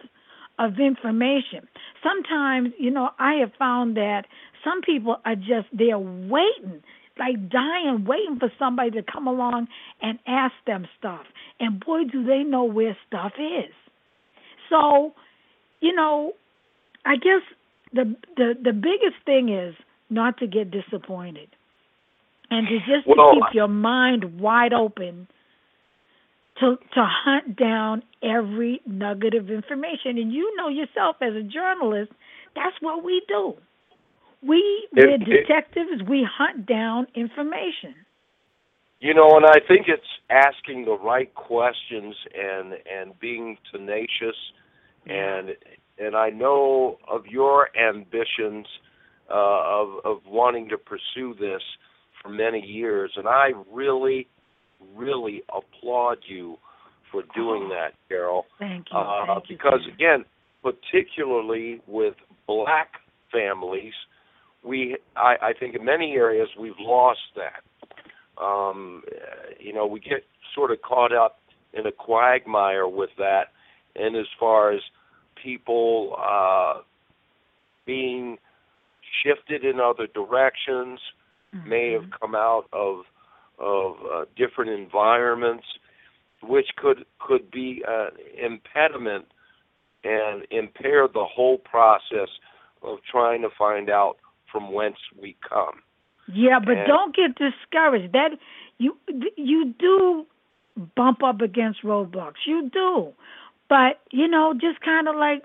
[0.59, 1.67] of information.
[2.01, 4.25] Sometimes, you know, I have found that
[4.63, 6.81] some people are just there waiting,
[7.19, 9.67] like dying, waiting for somebody to come along
[10.01, 11.25] and ask them stuff.
[11.59, 13.73] And boy, do they know where stuff is.
[14.69, 15.13] So,
[15.81, 16.33] you know,
[17.05, 17.41] I guess
[17.93, 19.75] the the the biggest thing is
[20.09, 21.49] not to get disappointed
[22.49, 25.27] and to just Well- to keep your mind wide open
[26.59, 32.11] to to hunt down every nugget of information and you know yourself as a journalist
[32.55, 33.55] that's what we do
[34.41, 36.03] we It- we're it- detectives.
[36.03, 37.95] We hunt down information.
[38.99, 44.35] You know, and I think it's asking the right questions and and being tenacious.
[45.05, 45.55] And
[45.99, 48.67] and I know of your ambitions
[49.29, 51.61] uh, of of wanting to pursue this
[52.21, 54.27] for many years, and I really,
[54.95, 56.57] really applaud you
[57.11, 58.47] for doing that, Carol.
[58.57, 58.97] thank you.
[58.97, 59.93] Uh, thank because Sam.
[59.93, 60.25] again,
[60.63, 62.15] particularly with
[62.47, 62.93] black
[63.31, 63.93] families,
[64.67, 67.63] we I, I think in many areas we've lost that.
[68.43, 69.03] Um,
[69.59, 71.39] you know, we get sort of caught up
[71.73, 73.45] in a quagmire with that,
[73.95, 74.81] and as far as
[75.41, 76.81] people uh,
[77.85, 78.37] being
[79.23, 80.99] shifted in other directions,
[81.65, 83.03] may have come out of
[83.59, 85.65] of uh, different environments,
[86.43, 88.09] which could could be an
[88.39, 89.25] impediment
[90.03, 92.29] and impair the whole process
[92.83, 94.17] of trying to find out
[94.51, 95.81] from whence we come.
[96.31, 98.13] Yeah, but And- don't get discouraged.
[98.13, 98.31] That
[98.77, 98.97] you
[99.37, 100.25] you do
[100.95, 102.45] bump up against roadblocks.
[102.45, 103.13] You do.
[103.69, 105.43] But, you know, just kind of like,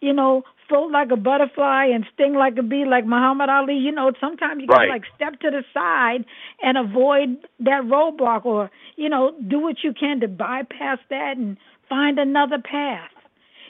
[0.00, 3.90] you know, float like a butterfly and sting like a bee like Muhammad Ali, you
[3.92, 4.86] know, sometimes you Right.
[4.86, 6.24] to like step to the side
[6.62, 11.56] and avoid that roadblock or, you know, do what you can to bypass that and
[11.88, 13.10] find another path.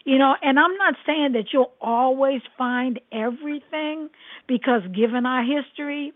[0.06, 4.08] You know, and I'm not saying that you'll always find everything
[4.48, 6.12] because given our history,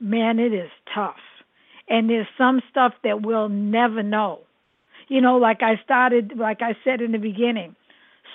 [0.00, 1.16] man, it is tough.
[1.88, 4.42] And there's some stuff that we'll never know.
[5.08, 7.76] You know, like I started, like I said in the beginning,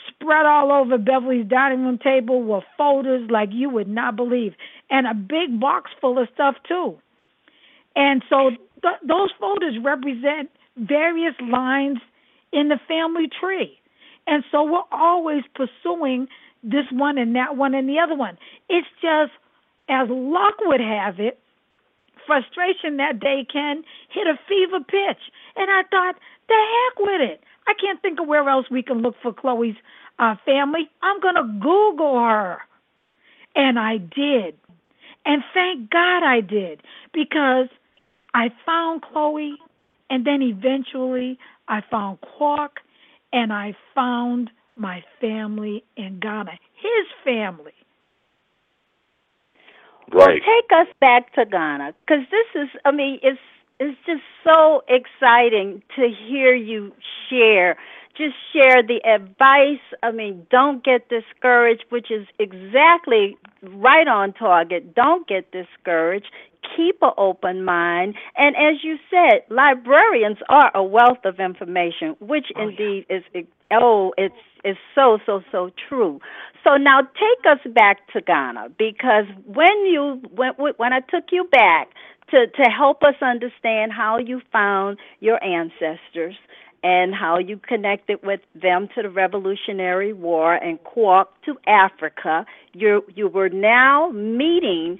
[0.09, 4.53] spread all over Beverly's dining room table were folders like you would not believe,
[4.91, 6.99] and a big box full of stuff too.
[7.95, 11.99] And so th- those folders represent various lines
[12.53, 13.78] in the family tree.
[14.29, 16.27] And so we're always pursuing
[16.61, 18.37] this one and that one and the other one.
[18.69, 19.31] It's just,
[19.89, 21.39] as luck would have it,
[22.27, 25.17] frustration that day can hit a fever pitch.
[25.55, 26.15] And I thought,
[26.47, 27.43] the heck with it.
[27.67, 29.75] I can't think of where else we can look for Chloe's
[30.19, 30.91] uh, family.
[31.01, 32.59] I'm going to Google her.
[33.55, 34.55] And I did.
[35.25, 36.81] And thank God I did
[37.13, 37.67] because
[38.35, 39.57] I found Chloe
[40.11, 42.79] and then eventually I found Quock
[43.33, 47.73] and I found my family in Ghana, his family.
[50.11, 50.15] Right.
[50.15, 53.39] Well, take us back to Ghana because this is, I mean, it's
[53.79, 56.93] it's just so exciting to hear you
[57.29, 57.77] share.
[58.17, 59.81] Just share the advice.
[60.03, 64.93] I mean, don't get discouraged, which is exactly right on target.
[64.93, 66.27] Don't get discouraged.
[66.75, 68.15] Keep an open mind.
[68.35, 73.17] And as you said, librarians are a wealth of information, which oh, indeed yeah.
[73.17, 76.19] is oh, it's it's so so so true.
[76.63, 81.45] So now take us back to Ghana because when you when when I took you
[81.45, 81.89] back
[82.31, 86.35] to to help us understand how you found your ancestors
[86.83, 93.03] and how you connected with them to the Revolutionary War and Quock to Africa, you
[93.13, 94.99] you were now meeting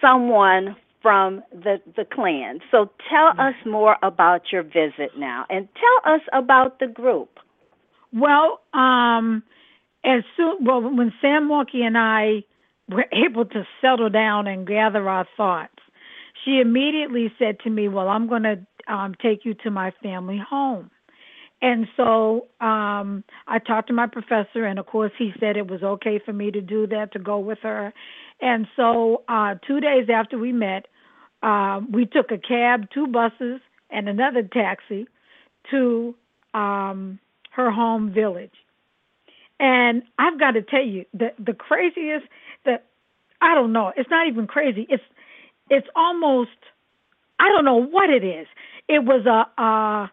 [0.00, 2.60] someone from the the clan.
[2.70, 7.38] So tell us more about your visit now, and tell us about the group.
[8.12, 9.42] Well, um,
[10.04, 12.44] as soon well when Sangmorkie and I
[12.88, 15.74] were able to settle down and gather our thoughts,
[16.44, 20.38] she immediately said to me, "Well, I'm going to um, take you to my family
[20.38, 20.90] home."
[21.62, 25.82] And so um, I talked to my professor, and of course, he said it was
[25.82, 27.92] okay for me to do that, to go with her.
[28.40, 30.86] And so uh, two days after we met,
[31.42, 35.06] uh, we took a cab, two buses, and another taxi
[35.70, 36.14] to
[36.54, 37.18] um,
[37.50, 38.52] her home village.
[39.58, 42.24] And I've got to tell you, the the craziest
[42.64, 42.86] that
[43.42, 44.86] I don't know, it's not even crazy.
[44.88, 45.02] It's
[45.68, 46.50] it's almost
[47.38, 48.46] I don't know what it is.
[48.88, 50.06] It was a uh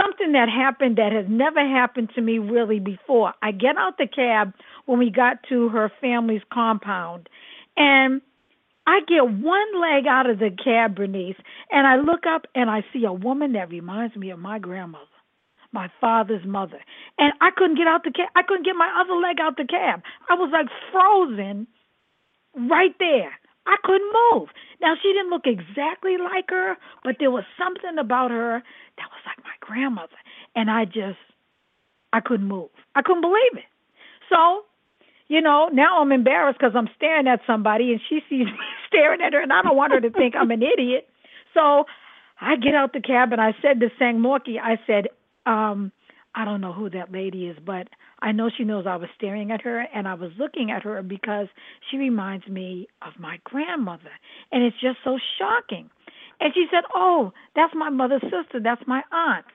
[0.00, 3.32] something that happened that has never happened to me really before.
[3.42, 4.52] I get out the cab
[4.84, 7.28] when we got to her family's compound
[7.76, 8.20] and
[8.86, 11.36] I get one leg out of the cab, Bernice,
[11.72, 15.06] and I look up and I see a woman that reminds me of my grandmother
[15.72, 16.80] my father's mother.
[17.18, 18.28] And I couldn't get out the cab.
[18.34, 20.00] I couldn't get my other leg out the cab.
[20.28, 21.66] I was like frozen
[22.54, 23.32] right there.
[23.66, 24.48] I couldn't move.
[24.80, 28.62] Now she didn't look exactly like her, but there was something about her
[28.96, 30.16] that was like my grandmother.
[30.54, 31.18] And I just
[32.12, 32.70] I couldn't move.
[32.94, 33.64] I couldn't believe it.
[34.28, 34.62] So,
[35.28, 38.52] you know, now I'm embarrassed because I'm staring at somebody and she sees me
[38.86, 41.08] staring at her and I don't want her to think I'm an idiot.
[41.54, 41.84] So
[42.40, 45.08] I get out the cab and I said to Sangmorkie, I said,
[45.46, 45.92] um,
[46.36, 47.88] I don't know who that lady is, but
[48.20, 51.02] I know she knows I was staring at her and I was looking at her
[51.02, 51.48] because
[51.90, 54.12] she reminds me of my grandmother.
[54.52, 55.88] And it's just so shocking.
[56.38, 58.60] And she said, Oh, that's my mother's sister.
[58.62, 59.46] That's my aunt.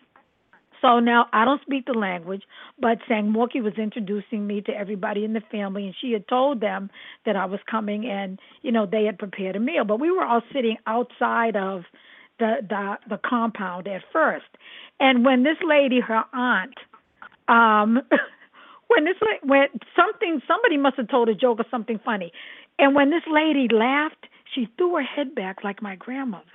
[0.81, 2.41] So now I don't speak the language,
[2.79, 6.89] but Sangmorkie was introducing me to everybody in the family, and she had told them
[7.23, 9.83] that I was coming, and you know they had prepared a meal.
[9.83, 11.83] But we were all sitting outside of
[12.41, 14.49] the the the compound at first.
[14.99, 16.73] And when this lady, her aunt,
[17.47, 18.01] um,
[18.87, 22.33] when this when something somebody must have told a joke or something funny,
[22.79, 26.45] and when this lady laughed, she threw her head back like my grandmother.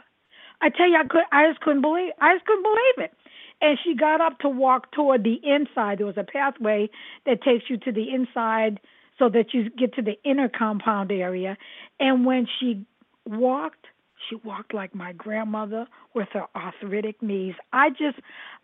[0.61, 3.15] I tell you, I could I just couldn't believe I just couldn't believe it.
[3.63, 5.99] And she got up to walk toward the inside.
[5.99, 6.91] There was a pathway
[7.25, 8.81] that takes you to the inside
[9.19, 11.57] so that you get to the inner compound area.
[11.99, 12.85] And when she
[13.25, 13.87] walked
[14.29, 17.55] she walked like my grandmother with her arthritic knees.
[17.73, 18.19] I just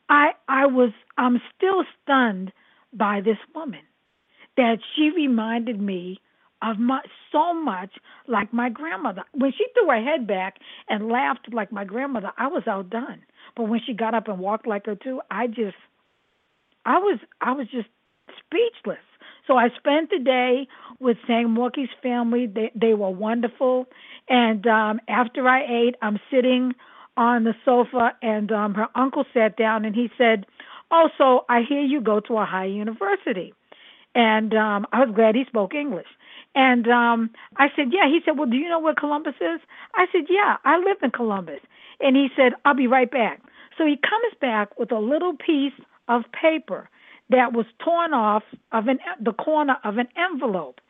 [0.08, 2.52] I I was I'm still stunned
[2.92, 3.80] by this woman
[4.56, 6.20] that she reminded me
[6.62, 7.00] of my
[7.32, 7.90] so much
[8.28, 9.24] like my grandmother.
[9.32, 10.58] When she threw her head back
[10.88, 13.22] and laughed like my grandmother, I was outdone.
[13.56, 15.76] But when she got up and walked like her too, I just
[16.84, 17.88] I was I was just
[18.38, 18.98] speechless.
[19.46, 20.68] So I spent the day
[21.00, 22.46] with Sangmorkie's family.
[22.46, 23.86] They they were wonderful.
[24.28, 26.74] And um after I ate, I'm sitting
[27.16, 30.46] on the sofa and um her uncle sat down and he said,
[30.90, 33.54] "Oh, so I hear you go to Ohio University."
[34.14, 36.08] And um I was glad he spoke English.
[36.54, 39.60] And um I said, "Yeah." He said, "Well, do you know where Columbus is?"
[39.94, 41.60] I said, "Yeah, I live in Columbus."
[42.00, 43.40] And he said, "I'll be right back."
[43.78, 45.74] So he comes back with a little piece
[46.08, 46.88] of paper
[47.32, 50.80] that was torn off of an the corner of an envelope.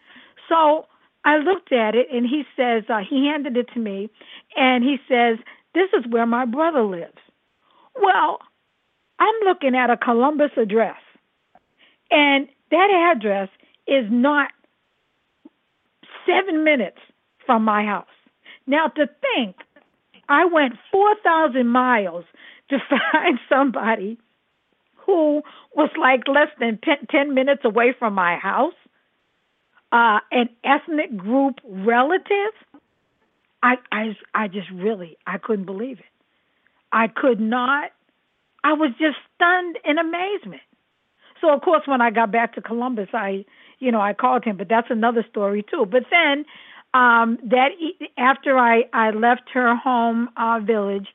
[0.48, 0.86] So
[1.24, 4.10] I looked at it, and he says uh, he handed it to me,
[4.56, 5.38] and he says,
[5.74, 7.18] "This is where my brother lives."
[8.00, 8.38] Well,
[9.18, 11.00] I'm looking at a Columbus address,
[12.10, 13.48] and that address
[13.86, 14.50] is not
[16.26, 16.98] seven minutes
[17.46, 18.06] from my house.
[18.66, 19.56] Now, to think,
[20.28, 22.24] I went 4,000 miles
[22.70, 22.78] to
[23.12, 24.18] find somebody
[25.06, 25.42] who
[25.74, 26.78] was like less than
[27.10, 28.74] 10 minutes away from my house,
[29.92, 32.54] uh, an ethnic group relative,
[33.62, 36.04] I, I, I just really, I couldn't believe it.
[36.92, 37.90] I could not,
[38.64, 40.62] I was just stunned in amazement.
[41.40, 43.44] So, of course, when I got back to Columbus, I,
[43.80, 45.86] you know, I called him, but that's another story too.
[45.90, 46.44] But then,
[46.94, 47.70] um, that
[48.18, 51.08] after I, I left her home uh, village,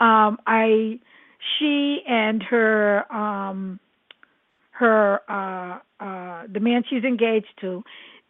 [0.00, 0.98] Um, I,
[1.58, 3.80] she and her, um,
[4.70, 7.82] her, uh, uh, the man she's engaged to,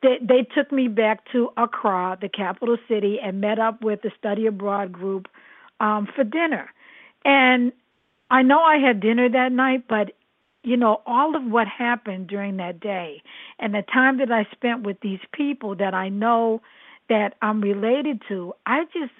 [0.02, 4.10] they, they took me back to Accra, the capital city, and met up with the
[4.18, 5.28] study abroad group
[5.80, 6.70] um, for dinner.
[7.24, 7.72] And
[8.30, 10.12] I know I had dinner that night, but
[10.64, 13.22] you know, all of what happened during that day
[13.58, 16.62] and the time that I spent with these people that I know
[17.10, 19.12] that I'm related to, I just,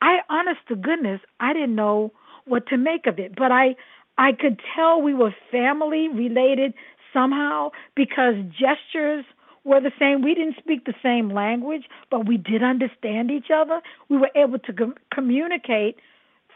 [0.00, 2.12] I, honest to goodness, I didn't know
[2.50, 3.34] what to make of it.
[3.34, 3.76] But I,
[4.18, 6.74] I could tell we were family related
[7.12, 9.24] somehow because gestures
[9.64, 10.22] were the same.
[10.22, 13.80] We didn't speak the same language, but we did understand each other.
[14.08, 15.96] We were able to com- communicate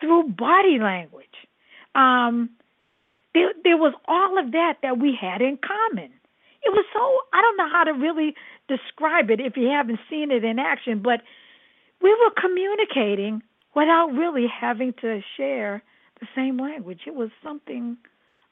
[0.00, 1.26] through body language.
[1.94, 2.50] Um,
[3.34, 6.10] there, there was all of that that we had in common.
[6.62, 8.34] It was so, I don't know how to really
[8.68, 11.20] describe it if you haven't seen it in action, but
[12.00, 13.42] we were communicating
[13.74, 15.82] without really having to share
[16.20, 17.00] the same language.
[17.06, 17.96] It was something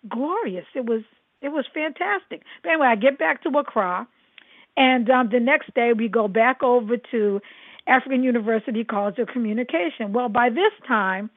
[0.08, 0.66] glorious.
[0.74, 1.02] It was
[1.40, 2.42] it was fantastic.
[2.62, 4.06] But anyway, I get back to Accra,
[4.76, 7.40] and um, the next day we go back over to
[7.86, 10.12] African University College of Communication.
[10.12, 11.30] Well, by this time,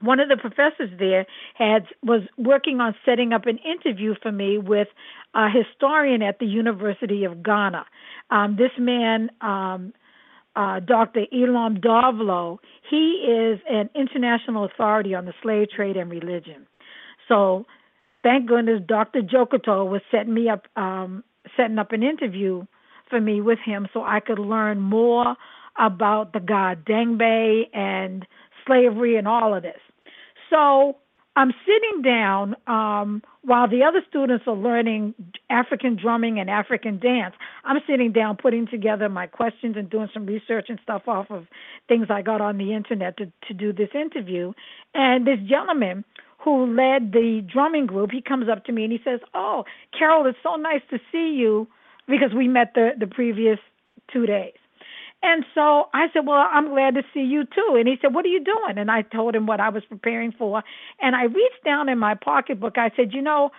[0.00, 4.58] one of the professors there had was working on setting up an interview for me
[4.58, 4.88] with
[5.34, 7.86] a historian at the University of Ghana.
[8.30, 9.92] Um, this man, um,
[10.56, 11.26] uh, Dr.
[11.32, 16.66] Elom Dovlo, he is an international authority on the slave trade and religion.
[17.28, 17.64] So,
[18.22, 19.22] thank goodness, Dr.
[19.22, 21.24] Jokoto was setting me up, um,
[21.56, 22.66] setting up an interview
[23.08, 25.36] for me with him, so I could learn more
[25.78, 28.26] about the god Dengbe and
[28.66, 29.80] slavery and all of this.
[30.50, 30.96] So
[31.34, 35.14] I'm sitting down um, while the other students are learning
[35.48, 37.34] African drumming and African dance.
[37.64, 41.46] I'm sitting down putting together my questions and doing some research and stuff off of
[41.88, 44.52] things I got on the internet to, to do this interview.
[44.94, 46.04] And this gentleman
[46.44, 49.64] who led the drumming group, he comes up to me and he says, "Oh,
[49.96, 51.66] Carol, it's so nice to see you,"
[52.06, 53.58] because we met the the previous
[54.12, 54.61] two days.
[55.22, 57.76] And so I said, Well, I'm glad to see you too.
[57.78, 58.76] And he said, What are you doing?
[58.78, 60.62] And I told him what I was preparing for.
[61.00, 62.76] And I reached down in my pocketbook.
[62.76, 63.50] I said, You know,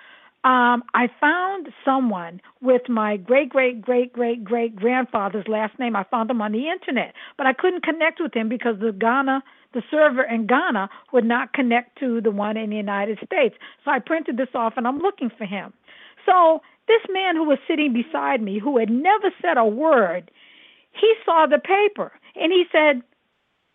[0.43, 5.95] um, I found someone with my great great great great great grandfather's last name.
[5.95, 9.41] I found him on the internet, but I couldn't connect with him because the Ghana,
[9.73, 13.55] the server in Ghana would not connect to the one in the United States.
[13.85, 15.71] So I printed this off and I'm looking for him.
[16.25, 20.29] So this man who was sitting beside me, who had never said a word,
[20.93, 23.01] he saw the paper and he said,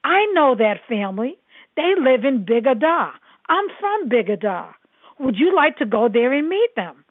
[0.05, 1.37] I know that family.
[1.77, 3.13] They live in Big Ada.
[3.49, 4.75] I'm from Big Ada.
[5.21, 7.05] Would you like to go there and meet them?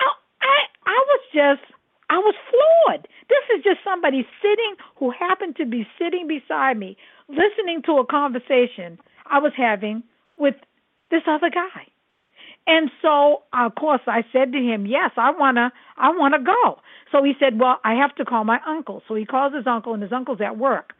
[0.00, 0.12] I,
[0.42, 1.72] I, I was just,
[2.10, 3.08] I was floored.
[3.28, 6.96] This is just somebody sitting who happened to be sitting beside me,
[7.28, 8.98] listening to a conversation
[9.30, 10.02] I was having
[10.38, 10.54] with
[11.10, 11.86] this other guy.
[12.66, 16.80] And so, of course, I said to him, "Yes, I wanna, I wanna go."
[17.10, 19.94] So he said, "Well, I have to call my uncle." So he calls his uncle,
[19.94, 20.94] and his uncle's at work.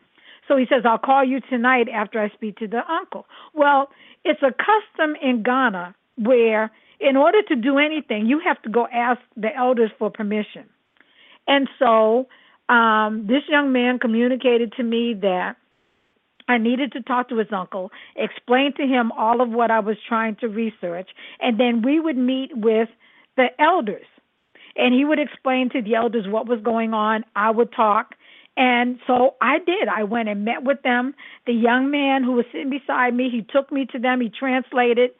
[0.49, 3.91] So he says, "I'll call you tonight after I speak to the uncle." Well,
[4.25, 8.89] it's a custom in Ghana where, in order to do anything, you have to go
[8.89, 10.69] ask the elders for permission.
[11.47, 12.29] And so,
[12.69, 15.57] um, this young man communicated to me that
[16.51, 19.97] I needed to talk to his uncle, explain to him all of what I was
[20.09, 22.89] trying to research, and then we would meet with
[23.37, 24.07] the elders.
[24.75, 27.25] And he would explain to the elders what was going on.
[27.37, 28.15] I would talk.
[28.57, 29.87] And so I did.
[29.89, 31.15] I went and met with them.
[31.47, 34.21] The young man who was sitting beside me, he took me to them.
[34.21, 35.11] He translated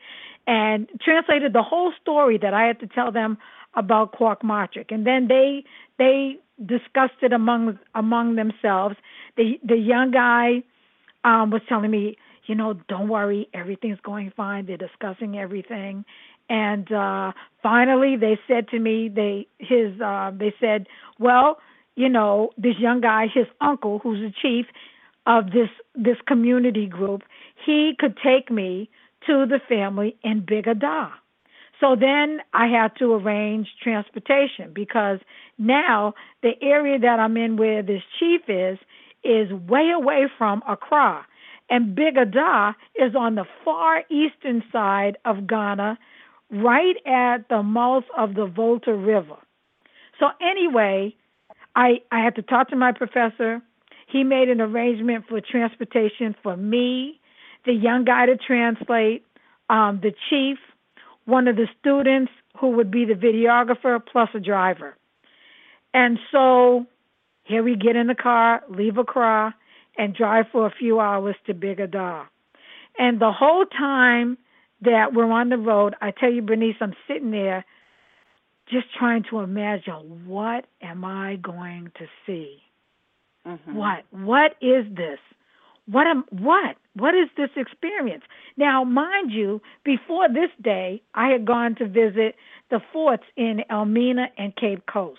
[0.49, 3.39] and translated the whole story that I had to tell them
[3.75, 4.91] about Quock Martrick.
[4.91, 5.65] And then they
[5.97, 8.97] they discussed it among among themselves.
[9.37, 10.65] The the young guy
[11.25, 12.17] um, was telling me,
[12.47, 14.67] you know, don't worry, everything's going fine.
[14.67, 16.05] They're discussing everything,
[16.49, 20.87] and uh, finally they said to me, they his uh, they said,
[21.19, 21.59] well,
[21.95, 24.67] you know, this young guy, his uncle, who's the chief
[25.27, 27.23] of this this community group,
[27.65, 28.91] he could take me
[29.27, 31.13] to the family in Big Ada.
[31.81, 35.19] So then I had to arrange transportation because
[35.59, 38.79] now the area that I'm in where this chief is
[39.25, 41.27] is way away from Accra,
[41.69, 45.99] and Big Ada is on the far eastern side of Ghana,
[46.51, 49.37] right at the mouth of the Volta River.
[50.19, 51.15] So anyway,
[51.77, 53.63] I I had to talk to my professor.
[54.07, 57.21] He made an arrangement for transportation for me,
[57.65, 59.25] the young guy to translate,
[59.69, 60.59] um, the chief,
[61.27, 64.97] one of the students who would be the videographer, plus a driver.
[65.95, 66.87] And so
[67.51, 69.55] here we get in the car, leave Accra,
[69.99, 72.29] and drive for a few hours to Big Ada.
[72.97, 74.39] And the whole time
[74.83, 77.65] that we're on the road, I tell you, Bernice, I'm sitting there
[78.71, 82.59] just trying to imagine what am I going to see?
[83.45, 83.75] Mm-hmm.
[83.75, 84.05] What?
[84.13, 85.19] What is this?
[85.87, 86.77] What am what?
[86.95, 88.23] What is this experience?
[88.57, 92.37] Now, mind you, before this day, I had gone to visit
[92.71, 95.19] the forts in Elmina and Cape Coast,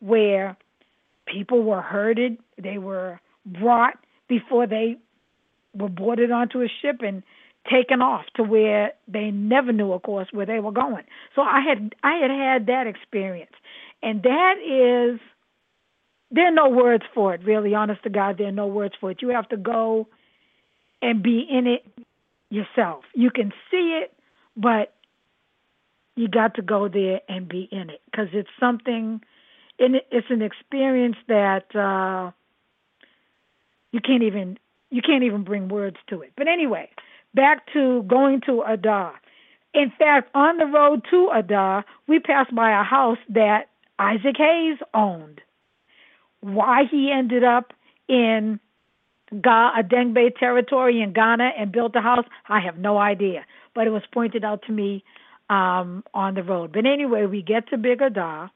[0.00, 0.56] where
[1.26, 2.38] people were herded.
[2.62, 3.98] They were brought
[4.28, 4.96] before they
[5.74, 7.22] were boarded onto a ship and
[7.70, 11.04] taken off to where they never knew, of course, where they were going.
[11.34, 13.52] So I had I had had that experience,
[14.02, 15.20] and that is
[16.30, 17.44] there are no words for it.
[17.44, 19.22] Really, honest to God, there are no words for it.
[19.22, 20.08] You have to go
[21.02, 21.84] and be in it
[22.50, 23.04] yourself.
[23.14, 24.12] You can see it,
[24.56, 24.94] but
[26.14, 29.20] you got to go there and be in it because it's something.
[29.78, 32.30] And it's an experience that uh,
[33.92, 34.58] you can't even
[34.90, 36.32] you can't even bring words to it.
[36.36, 36.88] But anyway,
[37.34, 39.12] back to going to Ada.
[39.74, 43.68] In fact, on the road to Ada, we passed by a house that
[43.98, 45.40] Isaac Hayes owned.
[46.40, 47.72] Why he ended up
[48.08, 48.60] in
[49.30, 53.44] Ga Adangbe territory in Ghana and built a house, I have no idea.
[53.74, 55.04] But it was pointed out to me
[55.50, 56.72] um, on the road.
[56.72, 58.50] But anyway, we get to Big Ada,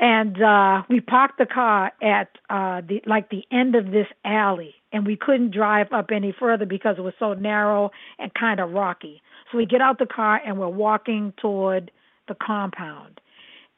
[0.00, 4.74] and uh, we parked the car at uh, the like the end of this alley,
[4.92, 8.70] and we couldn't drive up any further because it was so narrow and kind of
[8.72, 9.20] rocky.
[9.50, 11.90] So we get out the car and we're walking toward
[12.28, 13.20] the compound,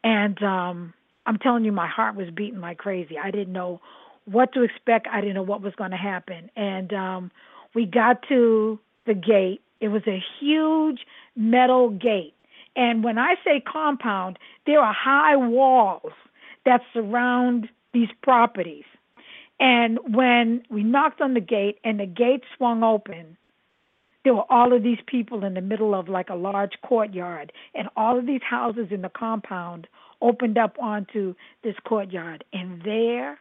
[0.05, 0.95] and um,
[1.27, 3.17] I'm telling you, my heart was beating like crazy.
[3.19, 3.81] I didn't know
[4.27, 5.09] what to expect.
[5.11, 7.31] I didn't know what was going to happen, and um,
[7.75, 9.63] we got to the gate.
[9.81, 11.01] It was a huge
[11.35, 12.35] metal gate
[12.77, 16.13] and when I say compound, there are high walls
[16.65, 18.85] that surround these properties.
[19.59, 23.37] And when we knocked on the gate and the gate swung open,
[24.25, 27.89] there were all of these people in the middle of like a large courtyard, and
[27.97, 29.87] all of these houses in the compound
[30.21, 32.45] opened up onto this courtyard.
[32.53, 33.39] And there,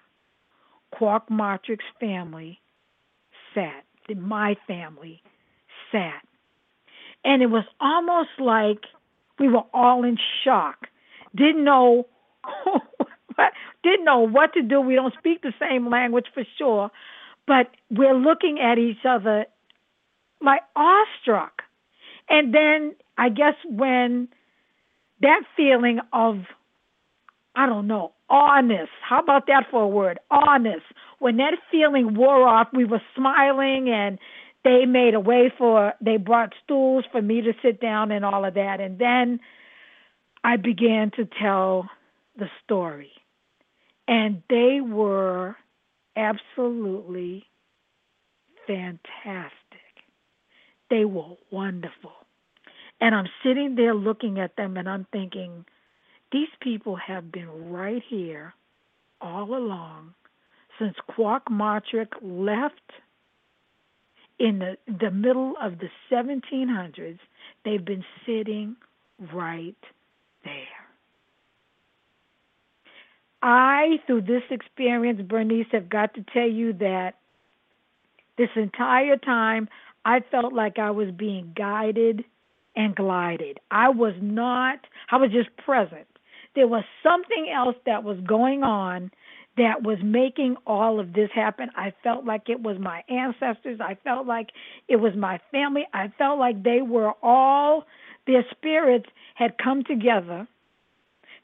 [0.91, 2.59] Quock Martrick's family
[3.53, 3.83] sat,
[4.15, 5.21] my family
[5.91, 6.21] sat.
[7.23, 8.85] And it was almost like
[9.39, 10.87] we were all in shock.
[11.35, 12.07] Didn't know
[13.83, 14.81] didn't know what to do.
[14.81, 16.91] We don't speak the same language for sure,
[17.47, 19.45] but we're looking at each other
[20.41, 21.63] like awestruck.
[22.29, 24.27] And then I guess when
[25.21, 26.37] that feeling of
[27.55, 28.87] I don't know, awness.
[29.01, 30.19] How about that for a word?
[30.31, 30.81] Awness.
[31.17, 34.17] When that feeling wore off, we were smiling and
[34.63, 38.45] they made a way for they brought stools for me to sit down and all
[38.45, 38.79] of that.
[38.79, 39.39] And then
[40.43, 41.89] i began to tell
[42.37, 43.11] the story.
[44.07, 45.55] And they were
[46.15, 47.45] absolutely
[48.65, 49.53] fantastic.
[50.89, 52.13] They were wonderful.
[53.01, 55.65] And i'm sitting there looking at them and i'm thinking
[56.31, 58.53] these people have been right here
[59.21, 60.13] all along
[60.77, 62.91] since Quock Martrick left
[64.39, 67.19] in the, the middle of the 1700s,
[67.65, 68.75] they've been sitting
[69.33, 69.75] right
[70.43, 70.53] there.
[73.41, 77.15] I, through this experience, Bernice, have got to tell you that
[78.37, 79.69] this entire time
[80.05, 82.23] I felt like I was being guided
[82.75, 83.59] and glided.
[83.71, 84.79] I was not,
[85.11, 86.07] I was just present.
[86.55, 89.11] There was something else that was going on
[89.59, 91.69] that was making all of this happen.
[91.75, 93.79] I felt like it was my ancestors.
[93.81, 94.49] I felt like
[94.87, 95.85] it was my family.
[95.93, 97.85] I felt like they were all,
[98.25, 100.47] their spirits had come together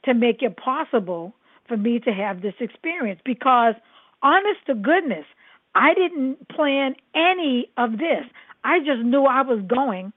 [0.06, 1.34] to make it possible
[1.68, 3.76] for me to have this experience because,
[4.24, 5.26] honest to goodness,
[5.74, 8.26] I didn't plan any of this.
[8.64, 10.14] I just knew I was going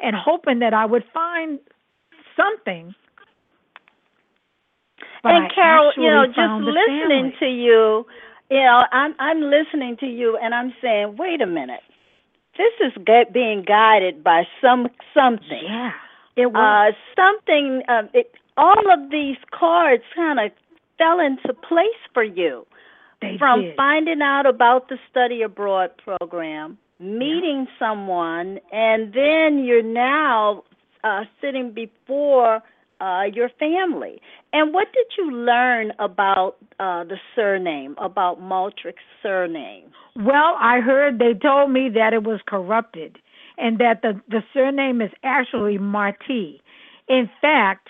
[0.00, 1.58] and hoping that I would find
[2.36, 2.94] something
[5.22, 8.06] but and I Carol, you know, just listening to you,
[8.50, 11.82] you know, I'm I'm listening to you, and I'm saying, wait a minute,
[12.56, 15.62] this is get, being guided by some something.
[15.62, 15.92] Yeah,
[16.36, 17.82] it was uh, something.
[17.88, 20.50] Uh, it, all of these cards kind of
[20.98, 22.66] fell into place for you.
[23.20, 23.76] They from did.
[23.76, 27.78] finding out about the study abroad program, meeting yeah.
[27.78, 30.64] someone, and then you're now
[31.04, 32.62] uh, sitting before
[33.00, 34.20] uh, your family.
[34.52, 39.90] And what did you learn about uh, the surname, about Martrick's surname?
[40.16, 43.18] Well, I heard they told me that it was corrupted
[43.56, 46.60] and that the, the surname is actually Marti.
[47.08, 47.88] In fact,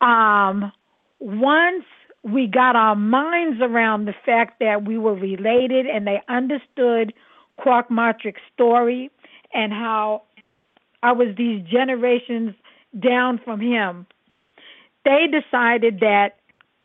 [0.00, 0.72] um,
[1.20, 1.84] once
[2.22, 7.12] we got our minds around the fact that we were related and they understood
[7.58, 9.10] Quock Martrick's story,
[9.54, 10.22] and how
[11.02, 12.54] I was these generations
[12.98, 14.06] down from him,
[15.04, 16.36] they decided that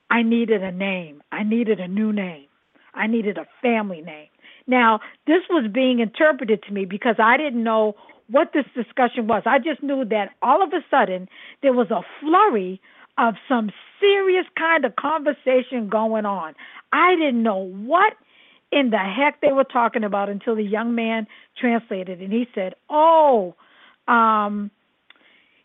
[0.09, 1.21] I needed a name.
[1.31, 2.47] I needed a new name.
[2.93, 4.27] I needed a family name.
[4.67, 7.95] Now, this was being interpreted to me because I didn't know
[8.29, 9.43] what this discussion was.
[9.45, 11.27] I just knew that all of a sudden
[11.61, 12.81] there was a flurry
[13.17, 16.53] of some serious kind of conversation going on.
[16.93, 18.13] I didn't know what
[18.71, 21.27] in the heck they were talking about until the young man
[21.59, 23.55] translated and he said, "Oh,
[24.07, 24.71] um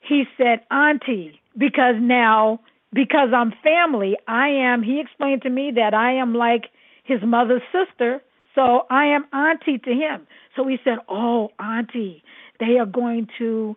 [0.01, 2.61] he said, "Auntie, because now
[2.93, 6.67] because I'm family, I am he explained to me that I am like
[7.03, 8.23] his mother's sister,
[8.55, 10.27] so I am auntie to him.
[10.57, 12.23] So he said, "Oh, auntie,
[12.61, 13.77] they are going to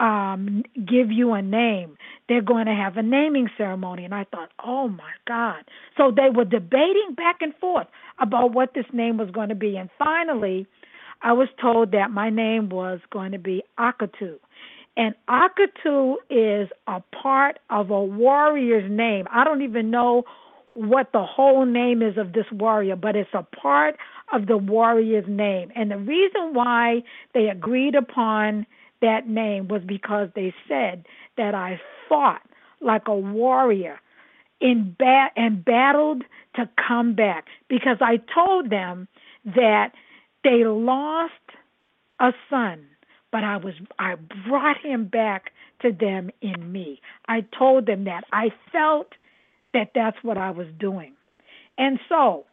[0.00, 1.96] um give you a name.
[2.28, 5.64] They're going to have a naming ceremony." And I thought, "Oh my god."
[5.96, 7.88] So they were debating back and forth
[8.20, 9.76] about what this name was going to be.
[9.76, 10.66] And finally,
[11.22, 14.38] I was told that my name was going to be Akatu.
[14.96, 19.26] And Akatu is a part of a warrior's name.
[19.30, 20.24] I don't even know
[20.74, 23.96] what the whole name is of this warrior, but it's a part
[24.32, 25.70] of the warrior's name.
[25.74, 27.02] And the reason why
[27.34, 28.66] they agreed upon
[29.00, 31.04] that name was because they said
[31.36, 32.42] that I fought
[32.80, 34.00] like a warrior
[34.60, 36.22] in bat and battled
[36.56, 39.08] to come back because I told them
[39.44, 39.92] that
[40.44, 41.32] they lost
[42.20, 42.86] a son,
[43.32, 44.14] but I was I
[44.46, 47.00] brought him back to them in me.
[47.28, 49.08] I told them that I felt
[49.74, 51.14] that that's what I was doing.
[51.78, 52.44] And so,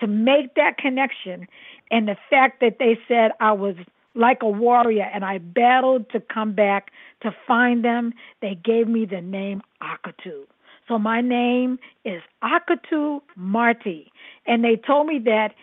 [0.00, 1.46] to make that connection
[1.90, 3.76] and the fact that they said I was
[4.14, 6.90] like a warrior and I battled to come back
[7.22, 10.44] to find them, they gave me the name Akatu.
[10.88, 14.10] So my name is Akatu Martey.
[14.46, 15.54] And they told me that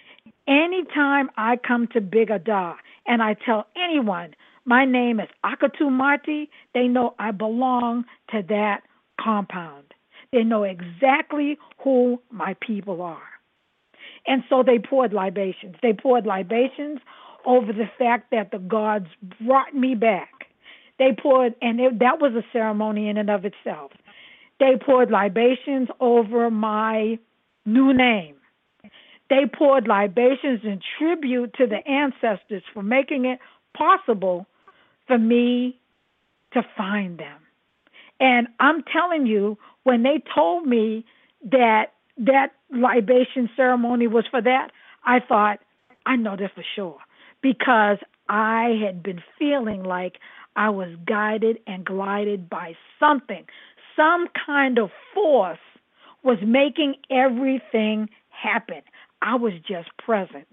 [0.47, 2.75] anytime I come to Big Ada
[3.05, 4.35] and I tell anyone
[4.65, 8.81] my name is Akatu Martey, they know I belong to that
[9.19, 9.93] compound.
[10.31, 13.21] They know exactly who my people are.
[14.25, 15.75] And so they poured libations.
[15.81, 16.99] They poured libations
[17.45, 19.07] over the fact that the gods
[19.45, 20.29] brought me back.
[20.97, 23.91] They poured, and it, that was a ceremony in and of itself.
[24.59, 27.19] They poured libations over my
[27.65, 28.35] new name.
[29.33, 33.39] They poured libations and tribute to the ancestors for making it
[33.75, 34.45] possible
[35.07, 35.79] for me
[36.51, 37.39] to find them.
[38.19, 41.03] And I'm telling you, when they told me
[41.51, 44.67] that that libation ceremony was for that,
[45.03, 45.61] I thought,
[46.05, 46.99] I know this for sure.
[47.41, 47.97] Because
[48.29, 50.19] I had been feeling like
[50.55, 53.45] I was guided and glided by something.
[53.95, 55.57] Some kind of force
[56.21, 58.83] was making everything happen.
[59.23, 60.47] I was just present.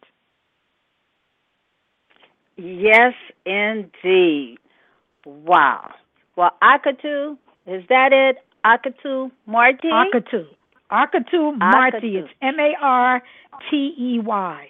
[2.57, 3.15] Yes,
[3.45, 4.59] indeed.
[5.27, 5.91] Wow.
[6.37, 8.37] Well, Akatu, is that it?
[8.65, 9.89] Akatu Martey?
[9.89, 10.47] Akatu.
[10.91, 12.17] Akatu Martey.
[12.19, 13.23] It's M A R
[13.71, 14.69] T E Y.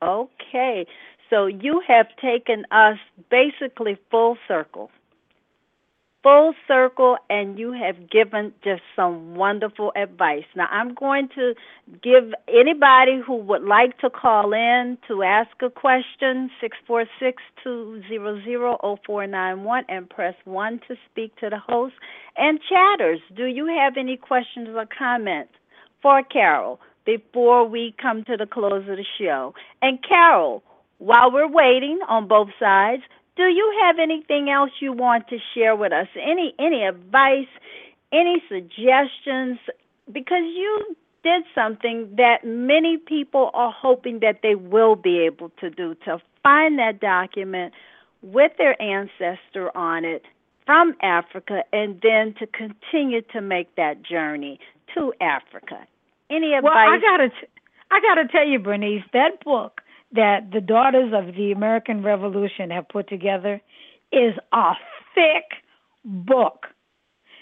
[0.00, 0.86] Okay.
[1.28, 2.98] So you have taken us
[3.30, 4.90] basically full circle
[6.22, 10.44] full circle and you have given just some wonderful advice.
[10.54, 11.54] Now, I'm going to
[12.02, 19.84] give anybody who would like to call in to ask a question 646 200 0491
[19.88, 21.94] and press 1 to speak to the host.
[22.36, 25.52] And chatters, do you have any questions or comments
[26.00, 29.54] for Carol before we come to the close of the show?
[29.80, 30.62] And Carol,
[30.98, 33.02] while we're waiting on both sides,
[33.36, 36.08] do you have anything else you want to share with us?
[36.16, 37.48] Any any advice,
[38.12, 39.58] any suggestions?
[40.10, 45.70] Because you did something that many people are hoping that they will be able to
[45.70, 47.72] do to find that document
[48.22, 50.24] with their ancestor on it
[50.66, 54.58] from Africa and then to continue to make that journey
[54.94, 55.86] to Africa.
[56.30, 56.62] Any advice?
[56.64, 57.46] Well, I gotta, t-
[57.90, 59.81] I gotta tell you, Bernice, that book
[60.12, 63.60] that the Daughters of the American Revolution have put together
[64.12, 64.72] is a
[65.14, 65.62] thick
[66.04, 66.66] book.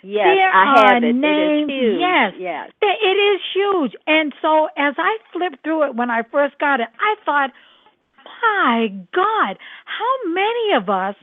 [0.02, 1.12] Yes, there I have it.
[1.12, 2.00] Names, it is huge.
[2.00, 3.92] Yes, yes, it is huge.
[4.06, 7.50] And so, as I flipped through it when I first got it, I thought,
[8.42, 11.16] my God, how many of us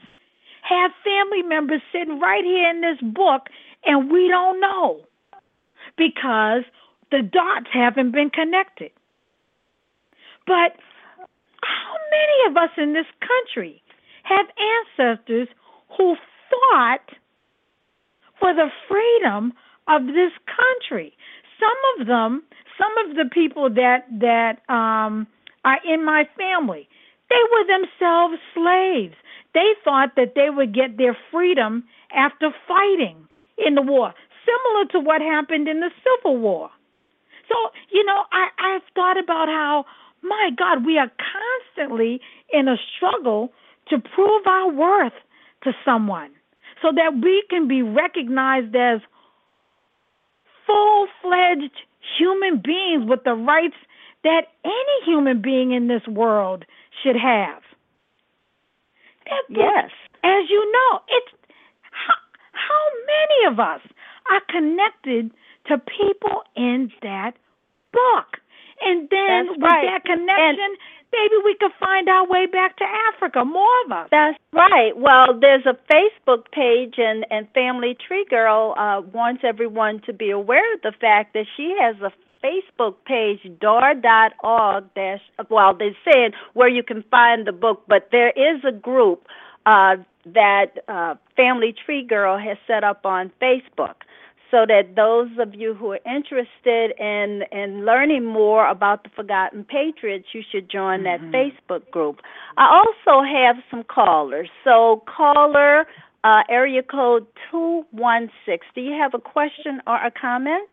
[0.61, 3.47] have family members sitting right here in this book
[3.85, 5.01] and we don't know
[5.97, 6.63] because
[7.11, 8.91] the dots haven't been connected.
[10.45, 10.75] But
[12.11, 13.81] many of us in this country
[14.23, 15.47] have ancestors
[15.97, 16.15] who
[16.49, 17.07] fought
[18.39, 19.53] for the freedom
[19.87, 21.13] of this country?
[21.59, 22.43] Some of them,
[22.77, 25.27] some of the people that that um,
[25.65, 26.87] are in my family,
[27.29, 29.15] They were themselves slaves.
[29.53, 31.83] They thought that they would get their freedom
[32.15, 33.17] after fighting
[33.57, 34.13] in the war,
[34.45, 36.69] similar to what happened in the Civil War.
[37.49, 37.55] So,
[37.91, 39.85] you know, I, I've thought about how,
[40.27, 41.11] my God, we are
[41.75, 42.21] constantly
[42.51, 43.51] in a struggle
[43.89, 45.13] to prove our worth
[45.63, 46.31] to someone
[46.81, 49.01] so that we can be recognized as
[50.65, 51.73] full fledged
[52.17, 53.75] human beings with the rights
[54.23, 56.65] that any human being in this world
[57.03, 57.61] should have.
[59.49, 59.89] yes.
[60.23, 61.31] As you know, it's
[61.91, 62.13] how,
[62.51, 63.81] how many of us
[64.29, 65.31] are connected
[65.67, 67.33] to people in that
[67.93, 68.39] book?
[68.81, 69.85] And then That's with right.
[69.89, 70.77] that connection, and,
[71.11, 74.07] maybe we could find our way back to Africa, more of us.
[74.11, 74.95] That's right.
[74.95, 80.29] Well, there's a Facebook page, and and Family Tree Girl uh, wants everyone to be
[80.31, 82.11] aware of the fact that she has a
[82.43, 85.21] Facebook page, dar.org dash.
[85.49, 89.25] Well, they said where you can find the book, but there is a group
[89.65, 89.97] uh,
[90.33, 93.95] that uh, Family Tree Girl has set up on Facebook
[94.51, 99.65] so that those of you who are interested in in learning more about the Forgotten
[99.65, 101.31] Patriots, you should join that Mhm.
[101.31, 102.21] Facebook group.
[102.57, 104.49] I also have some callers.
[104.63, 105.85] So caller
[106.23, 108.65] uh, area code two one six.
[108.75, 110.69] Do you have a question or a comment?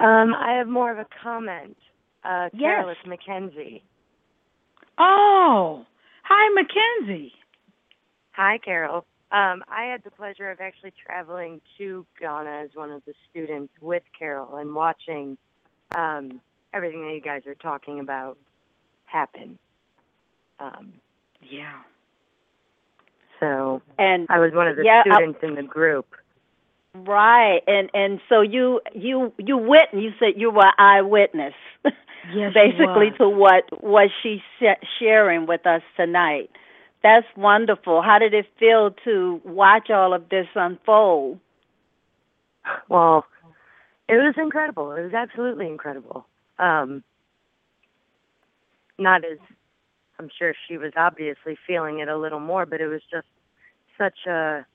[0.00, 1.76] Um, I have more of a comment.
[2.24, 2.60] Uh, Yes.
[2.76, 3.82] Carol, it's Mackenzie.
[4.98, 5.84] Oh,
[6.22, 7.32] hi, Mackenzie.
[8.32, 9.04] Hi, Carol.
[9.32, 13.72] Um, I had the pleasure of actually traveling to Ghana as one of the students
[13.80, 15.38] with Carol and watching
[15.94, 16.40] um,
[16.74, 18.36] everything that you guys are talking about
[19.06, 19.58] happen.
[20.58, 20.92] Um,
[21.42, 21.78] Yeah.
[23.38, 26.06] so And I was one of the Yeah, I- students in the group.
[26.94, 30.02] right, and and so you you you witness.
[30.02, 31.54] You said you were eyewitness,
[32.34, 34.40] Yes, basically to what what she's
[34.98, 36.50] sharing with us tonight.
[37.02, 38.02] That's wonderful.
[38.02, 41.38] How did it feel to watch all of this unfold?
[42.88, 43.24] Well,
[44.08, 44.92] it was incredible.
[44.92, 46.26] It was absolutely incredible.
[46.58, 47.02] Um,
[48.98, 49.38] not as
[50.18, 53.26] I'm sure she was obviously feeling it a little more, but it was just
[53.96, 54.66] such a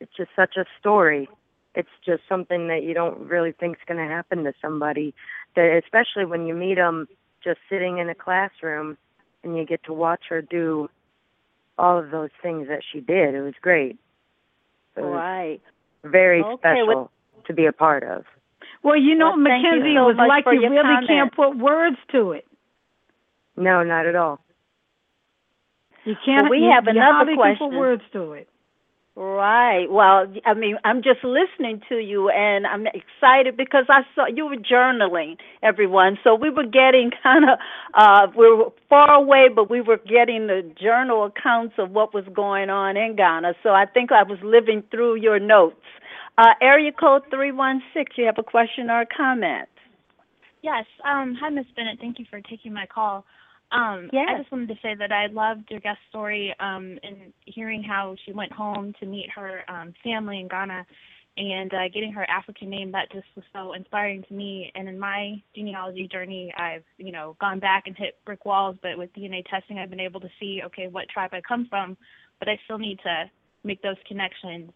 [0.00, 1.28] it's just such a story.
[1.74, 5.14] It's just something that you don't really think is going to happen to somebody.
[5.56, 7.08] That especially when you meet them
[7.42, 8.98] just sitting in a classroom
[9.44, 10.88] and you get to watch her do
[11.78, 13.34] all of those things that she did.
[13.34, 13.98] It was great.
[14.96, 15.60] It was Right.
[16.02, 17.10] very Okay, special well-
[17.46, 18.24] to be a part of.
[18.82, 21.06] Well, you know, Well, thank you Mackenzie, so was like you really comment.
[21.08, 22.46] can't put words to it.
[23.56, 24.40] No, not at all.
[26.04, 26.42] You can't.
[26.44, 27.70] Well, we you, have you another question.
[27.70, 28.48] put words to it.
[29.16, 29.86] Right.
[29.88, 34.46] Well, I mean, I'm just listening to you, and I'm excited because I saw you
[34.46, 36.18] were journaling, everyone.
[36.24, 37.58] So we were getting kind of,
[37.94, 42.24] uh, we were far away, but we were getting the journal accounts of what was
[42.34, 43.54] going on in Ghana.
[43.62, 45.76] So I think I was living through your notes.
[46.36, 48.18] Uh, area code three one six.
[48.18, 49.68] You have a question or a comment?
[50.62, 50.86] Yes.
[51.04, 52.00] Um, hi, Miss Bennett.
[52.00, 53.24] Thank you for taking my call.
[53.74, 54.28] Um, Yes.
[54.32, 58.14] I just wanted to say that I loved your guest story um, and hearing how
[58.24, 60.86] she went home to meet her um, family in Ghana
[61.36, 62.92] and uh, getting her African name.
[62.92, 64.70] That just was so inspiring to me.
[64.76, 68.96] And in my genealogy journey, I've you know gone back and hit brick walls, but
[68.96, 71.96] with DNA testing, I've been able to see okay what tribe I come from,
[72.38, 73.24] but I still need to
[73.64, 74.70] make those connections.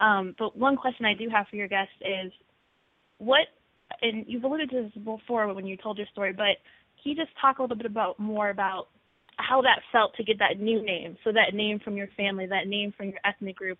[0.00, 2.32] Um, but one question I do have for your guest is,
[3.18, 3.48] what
[4.02, 6.56] and you've alluded to this before when you told your story, but
[7.04, 8.88] you just talk a little bit about more about
[9.36, 11.16] how that felt to get that new name?
[11.24, 13.78] So that name from your family, that name from your ethnic group.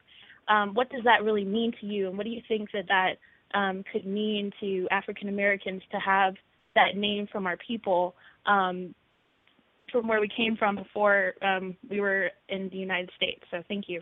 [0.48, 3.58] Um, what does that really mean to you, and what do you think that that
[3.58, 6.34] um, could mean to African Americans to have
[6.74, 8.14] that name from our people,
[8.46, 8.94] um,
[9.90, 13.42] from where we came from before um, we were in the United States?
[13.50, 14.00] So thank you.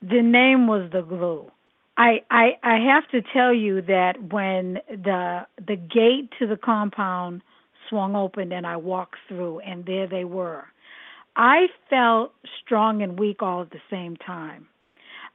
[0.00, 1.50] The name was the glue.
[1.96, 7.42] I, I I have to tell you that when the the gate to the compound
[7.92, 10.64] swung open and I walked through and there they were,
[11.36, 12.32] I felt
[12.64, 14.66] strong and weak all at the same time.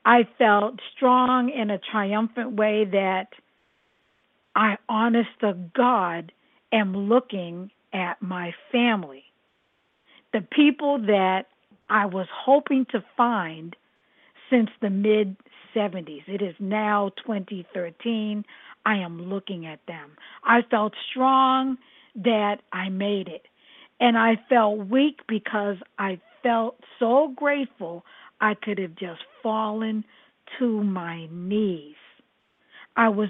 [0.06, 3.28] I felt strong in a triumphant way that
[4.56, 6.32] I honest to God
[6.72, 9.24] am looking at my family.
[10.34, 11.44] The people that
[11.90, 13.76] I was hoping to find
[14.50, 15.36] since the mid
[15.76, 16.24] 70s.
[16.28, 18.44] It is now 2013.
[18.86, 20.12] I am looking at them.
[20.44, 21.78] I felt strong
[22.18, 23.46] that I made it.
[24.00, 28.04] And I felt weak because I felt so grateful
[28.40, 30.04] I could have just fallen
[30.60, 31.96] to my knees.
[32.96, 33.30] I was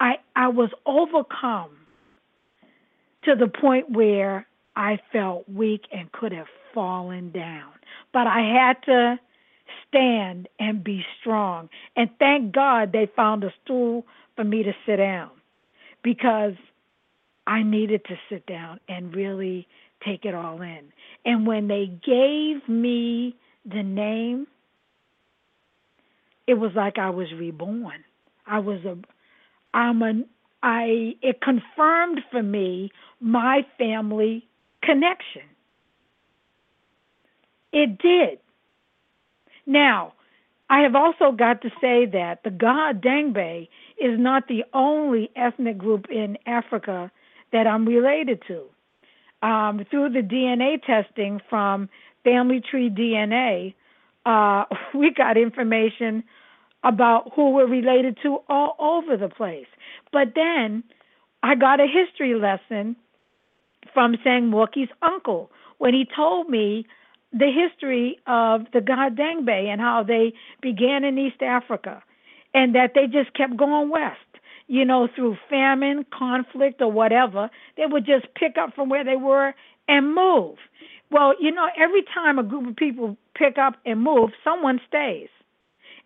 [0.00, 1.70] I I was overcome
[3.24, 4.46] to the point where
[4.76, 7.72] I felt weak and could have fallen down.
[8.12, 9.18] But I had to
[9.88, 11.68] stand and be strong.
[11.96, 15.30] And thank God they found a stool for me to sit down
[16.02, 16.54] because
[17.48, 19.66] I needed to sit down and really
[20.04, 20.92] take it all in.
[21.24, 23.34] And when they gave me
[23.64, 24.46] the name,
[26.46, 28.04] it was like I was reborn.
[28.46, 28.96] I was a
[29.72, 30.22] I'm a
[30.62, 34.46] I it confirmed for me my family
[34.82, 35.42] connection.
[37.72, 38.40] It did.
[39.66, 40.12] Now,
[40.68, 43.68] I have also got to say that the Ga Adangbe
[43.98, 47.10] is not the only ethnic group in Africa
[47.52, 48.64] that I'm related to.
[49.46, 51.88] Um, through the DNA testing from
[52.24, 53.74] Family Tree DNA,
[54.26, 54.64] uh,
[54.94, 56.24] we got information
[56.84, 59.66] about who we're related to all over the place.
[60.12, 60.84] But then
[61.42, 62.96] I got a history lesson
[63.92, 66.86] from Sangmorkie's uncle when he told me
[67.32, 72.02] the history of the Ga Adangbe and how they began in East Africa
[72.54, 74.18] and that they just kept going west.
[74.68, 79.16] You know, through famine, conflict, or whatever, they would just pick up from where they
[79.16, 79.54] were
[79.88, 80.56] and move.
[81.10, 85.28] Well, you know, every time a group of people pick up and move, someone stays.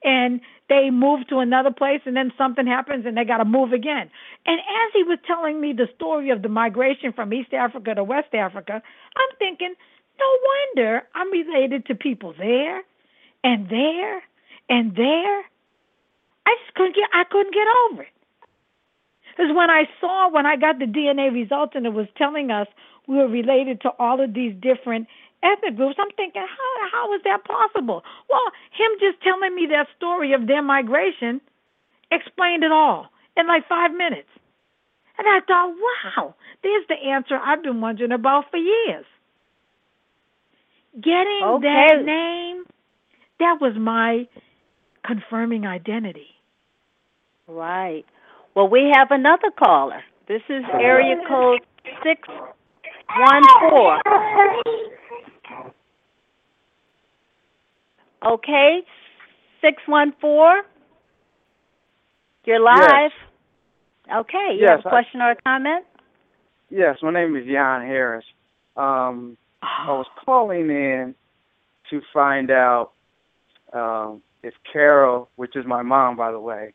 [0.04, 3.72] And they move to another place and then something happens and they got to move
[3.72, 4.10] again.
[4.46, 8.04] And as he was telling me the story of the migration from East Africa to
[8.04, 9.74] West Africa, I'm thinking,
[10.18, 10.26] no
[10.76, 12.82] wonder I'm related to people there
[13.44, 14.22] and there
[14.68, 15.40] and there.
[16.46, 18.08] I just couldn't get I couldn't get over it.
[19.32, 22.68] Because when I saw when I got the DNA results and it was telling us
[23.08, 25.08] we were related to all of these different
[25.42, 25.96] ethnic groups.
[25.98, 28.02] I'm thinking, how how is that possible?
[28.30, 31.40] Well, him just telling me that story of their migration
[32.10, 34.28] explained it all in like five minutes.
[35.18, 39.04] And I thought, wow, there's the answer I've been wondering about for years.
[40.94, 41.62] Getting okay.
[41.62, 42.64] that name,
[43.38, 44.26] that was my
[45.04, 46.28] confirming identity.
[47.46, 48.04] Right.
[48.54, 50.02] Well, we have another caller.
[50.28, 51.60] This is area code
[52.02, 53.98] six one four.
[58.26, 58.80] Okay,
[59.60, 60.62] six one four.
[62.44, 62.80] You're live.
[62.80, 63.12] Yes.
[64.20, 65.84] Okay, you yes, have a question I, or a comment?
[66.70, 68.24] Yes, my name is Jan Harris.
[68.76, 71.14] Um, I was calling in
[71.90, 72.92] to find out
[73.72, 76.74] um, if Carol, which is my mom, by the way,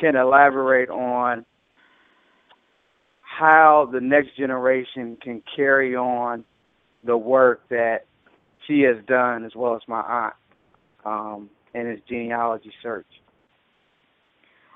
[0.00, 1.44] can elaborate on
[3.22, 6.44] how the next generation can carry on
[7.04, 8.06] the work that
[8.66, 10.34] she has done, as well as my aunt,
[11.04, 13.06] um, in his genealogy search.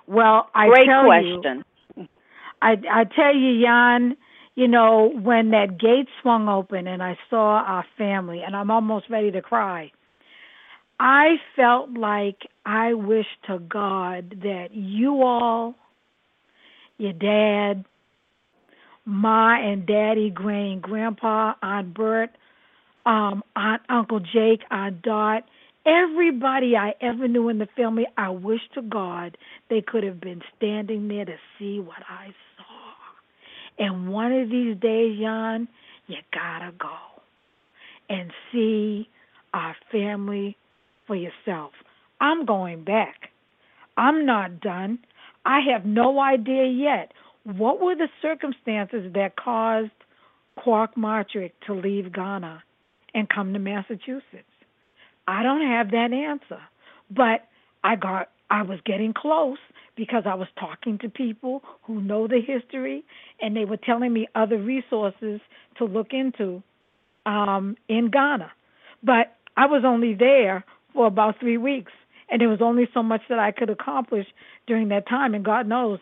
[0.06, 1.64] Well, I Great tell question.
[1.96, 2.08] you,
[2.62, 4.16] I I tell you, Jan.
[4.56, 9.10] You know, when that gate swung open and I saw our family, and I'm almost
[9.10, 9.90] ready to cry.
[10.98, 15.74] I felt like I wish to God that you all,
[16.98, 17.84] your dad,
[19.04, 22.30] Ma and Daddy, Granny, Grandpa, Aunt Bert,
[23.04, 25.44] um, Aunt Uncle Jake, Aunt Dot,
[25.84, 29.36] everybody I ever knew in the family, I wish to God
[29.68, 33.84] they could have been standing there to see what I saw.
[33.84, 35.68] And one of these days, Jan,
[36.06, 36.96] you gotta go
[38.08, 39.08] and see
[39.52, 40.56] our family
[41.06, 41.72] for yourself.
[42.20, 43.30] I'm going back.
[43.96, 44.98] I'm not done.
[45.44, 47.12] I have no idea yet
[47.44, 49.90] what were the circumstances that caused
[50.56, 52.62] Quock Martrick to leave Ghana
[53.14, 54.48] and come to Massachusetts.
[55.28, 56.60] I don't have that answer,
[57.10, 57.46] but
[57.82, 59.58] I got I was getting close
[59.96, 63.04] because I was talking to people who know the history
[63.40, 65.40] and they were telling me other resources
[65.78, 66.62] to look into
[67.26, 68.50] um in Ghana.
[69.02, 70.64] But I was only there
[70.94, 71.92] for about 3 weeks
[72.30, 74.26] and there was only so much that I could accomplish
[74.66, 75.98] during that time and God knows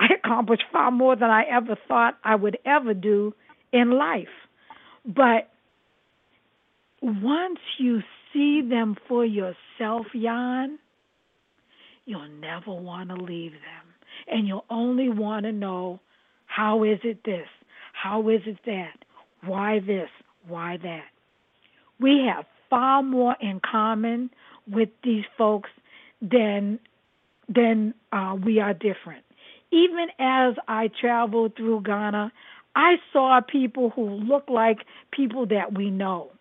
[0.00, 3.34] I accomplished far more than I ever thought I would ever do
[3.72, 4.28] in life.
[5.04, 5.50] But
[7.02, 8.00] once you
[8.32, 10.78] see them for yourself, Jan,
[12.06, 13.94] you'll never want to leave them.
[14.26, 16.00] And you'll only want to know
[16.46, 17.46] how is it this?
[17.92, 19.04] How is it that?
[19.44, 20.08] Why this?
[20.46, 21.04] Why that?
[22.00, 24.30] We have far more in common
[24.66, 25.70] with these folks
[26.22, 26.80] than
[27.48, 29.24] than uh, we are different.
[29.70, 32.32] Even as I traveled through Ghana,
[32.76, 34.78] I saw people who look like
[35.12, 36.32] people that we know.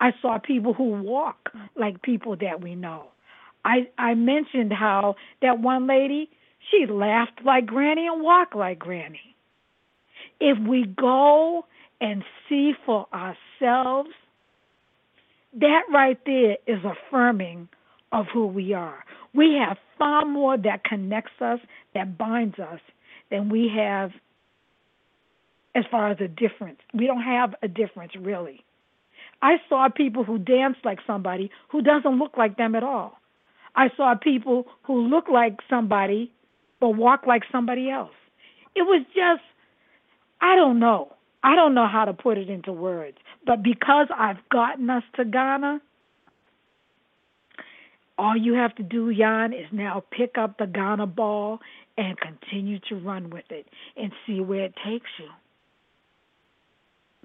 [0.00, 3.06] I saw people who walk like people that we know.
[3.64, 6.30] I I mentioned how that one lady,
[6.70, 9.36] she laughed like Granny and walked like Granny.
[10.40, 11.66] if we go
[12.00, 14.10] and see for ourselves,
[15.60, 17.68] that right there is affirming
[18.12, 19.04] of who we are.
[19.34, 21.60] We have far more that connects us,
[21.94, 22.80] that binds us,
[23.30, 24.10] than we have
[25.74, 26.78] as far as a difference.
[26.94, 28.64] We don't have a difference really.
[29.42, 33.18] I saw people who dance like somebody who doesn't look like them at all.
[33.76, 36.32] I saw people who look like somebody
[36.80, 38.12] but walk like somebody else.
[38.74, 39.42] It was just,
[40.40, 41.12] I don't know.
[41.42, 43.18] I don't know how to put it into words.
[43.46, 45.80] But because I've gotten us to Ghana,
[48.18, 51.60] all you have to do, Jan, is now pick up the Ghana ball
[51.96, 53.66] and continue to run with it
[53.96, 55.28] and see where it takes you.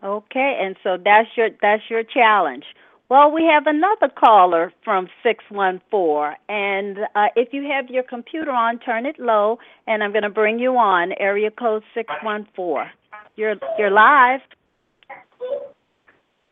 [0.03, 2.65] Okay, and so that's your that's your challenge.
[3.09, 6.35] Well, we have another caller from 614.
[6.49, 10.29] And uh, if you have your computer on, turn it low, and I'm going to
[10.29, 11.13] bring you on.
[11.19, 12.89] Area code 614.
[13.35, 14.41] You're, you're live.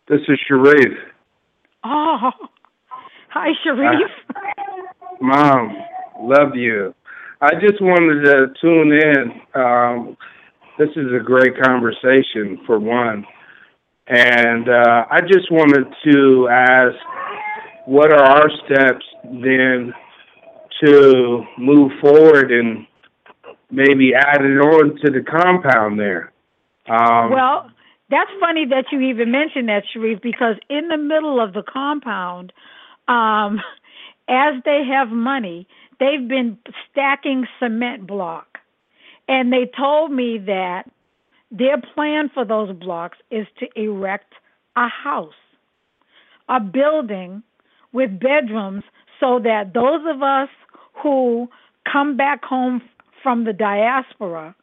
[0.07, 0.97] This is Sharif.
[1.83, 2.31] Oh,
[3.29, 4.09] hi, Sharif.
[4.29, 4.41] Uh,
[5.21, 5.77] Mom,
[6.21, 6.93] love you.
[7.39, 9.61] I just wanted to tune in.
[9.61, 10.17] Um,
[10.79, 13.25] this is a great conversation, for one.
[14.07, 16.95] And uh, I just wanted to ask
[17.85, 19.93] what are our steps then
[20.83, 22.87] to move forward and
[23.69, 26.30] maybe add it on to the compound there?
[26.87, 27.69] Um, well,
[28.09, 32.51] that's funny that you even mentioned that, Sharif, because in the middle of the compound,
[33.07, 33.61] um,
[34.27, 35.67] as they have money,
[35.99, 36.57] they've been
[36.91, 38.57] stacking cement block.
[39.27, 40.83] And they told me that
[41.51, 44.33] their plan for those blocks is to erect
[44.75, 45.33] a house,
[46.49, 47.43] a building
[47.93, 48.83] with bedrooms
[49.19, 50.49] so that those of us
[51.01, 51.49] who
[51.91, 52.81] come back home
[53.21, 54.55] from the diaspora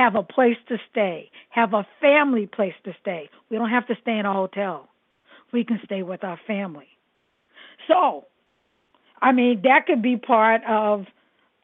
[0.00, 3.28] have a place to stay, have a family place to stay.
[3.50, 4.88] We don't have to stay in a hotel.
[5.52, 6.88] We can stay with our family.
[7.86, 8.24] So,
[9.20, 11.06] I mean, that could be part of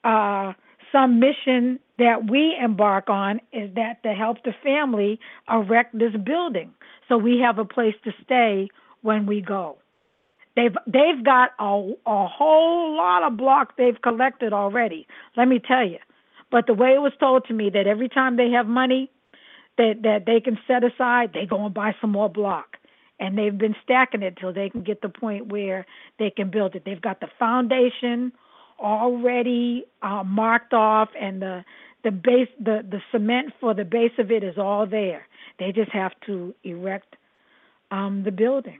[0.04, 0.52] uh,
[0.92, 5.18] some mission that we embark on is that to help the family
[5.50, 6.74] erect this building
[7.08, 8.68] so we have a place to stay
[9.02, 9.78] when we go.
[10.56, 15.06] They've they've got a a whole lot of blocks they've collected already.
[15.36, 15.98] Let me tell you.
[16.56, 19.10] But the way it was told to me that every time they have money
[19.76, 22.78] that that they can set aside, they go and buy some more block.
[23.20, 25.84] And they've been stacking it till they can get the point where
[26.18, 26.82] they can build it.
[26.86, 28.32] They've got the foundation
[28.80, 31.62] already uh, marked off, and the
[32.04, 35.26] the base the the cement for the base of it is all there.
[35.58, 37.16] They just have to erect
[37.90, 38.78] um the building.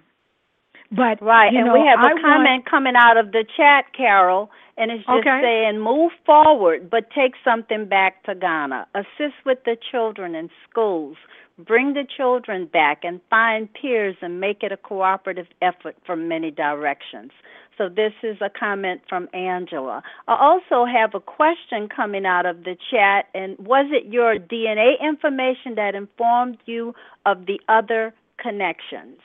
[0.93, 3.87] But right, and know, we have a I comment want, coming out of the chat,
[3.97, 5.41] Carol, and it's just Okay.
[5.43, 8.87] saying move forward, but take something back to Ghana.
[8.95, 11.17] Assist with the children in schools.
[11.59, 16.51] Bring the children back and find peers and make it a cooperative effort from many
[16.51, 17.33] directions.
[17.79, 20.03] So this is a comment from Angela.
[20.29, 25.01] I also have a question coming out of the chat and was it your DNA
[25.01, 26.95] information that informed you
[27.25, 29.19] of the other connections?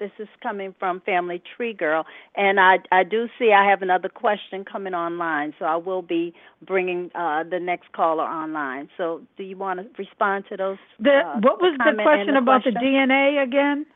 [0.00, 2.04] This is coming from Family Tree Girl,
[2.36, 6.34] and I I do see I have another question coming online, so I will be
[6.66, 8.88] bringing uh, the next caller online.
[8.96, 10.78] So, do you want to respond to those?
[10.98, 12.70] the uh, what was the and question about the?
[12.70, 13.86] DNA again?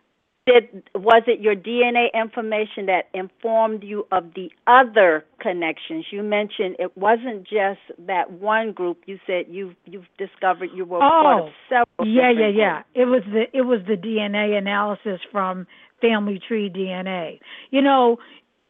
[0.49, 6.07] Did was it your DNA information that informed you of the other connections?
[6.11, 8.99] You mentioned it wasn't just that one group.
[9.07, 11.53] You said you've you've discovered you were part of Oh,
[11.99, 12.09] several.
[12.15, 12.75] Yeah, yeah, yeah.
[12.75, 12.89] groups.
[12.95, 15.67] It was the it was the DNA analysis from
[16.01, 17.41] Family Tree DNA.
[17.71, 18.19] You know,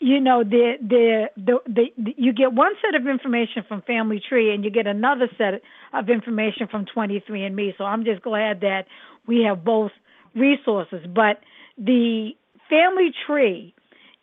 [0.00, 4.52] you know the the the, the you get one set of information from Family Tree
[4.54, 7.76] and you get another set of information from 23andMe.
[7.78, 8.86] So I'm just glad that
[9.26, 9.92] we have both
[10.34, 11.40] resources, but
[11.78, 12.32] the
[12.68, 13.74] Family Tree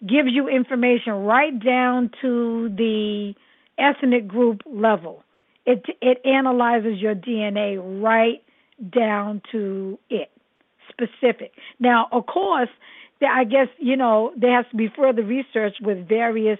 [0.02, 3.34] gives you information right down to the
[3.77, 5.23] ethnic group level.
[5.65, 8.44] It it analyzes your DNA right
[8.91, 10.30] down to it,
[10.90, 11.53] specific.
[11.80, 12.69] Now, of course,
[13.22, 16.60] I guess you know there has to be further research with various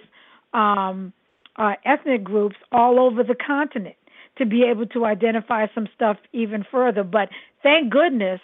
[0.52, 1.12] um,
[1.56, 3.96] uh, ethnic groups all over the continent
[4.38, 7.04] to be able to identify some stuff even further.
[7.04, 7.28] But
[7.62, 8.40] thank goodness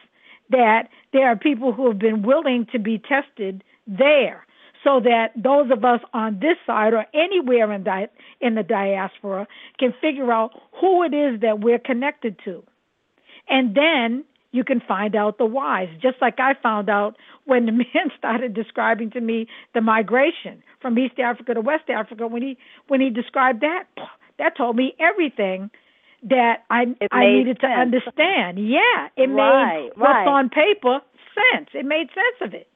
[0.53, 4.47] that there are people who have been willing to be tested there
[4.85, 8.09] so that those of us on this side or anywhere in di-
[8.41, 9.47] in the diaspora
[9.79, 10.51] can figure out
[10.81, 12.63] who it is that we're connected to.
[13.49, 17.73] And then you can find out the whys, just like I found out when the
[17.73, 22.59] man started describing to me the migration from East Africa to West Africa when he
[22.89, 23.85] when he described that
[24.39, 25.71] that told me everything
[26.29, 28.59] that I I made needed to understand.
[28.59, 30.27] Yeah, it Right, made what's right.
[30.29, 31.01] on paper
[31.35, 31.69] sense.
[31.75, 32.69] It made sense of it.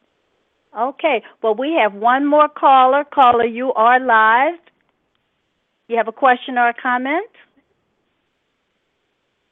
[0.77, 1.23] Okay.
[1.43, 3.05] Well, we have one more caller.
[3.05, 4.59] Caller, you are live.
[5.89, 7.29] You have a question or a comment?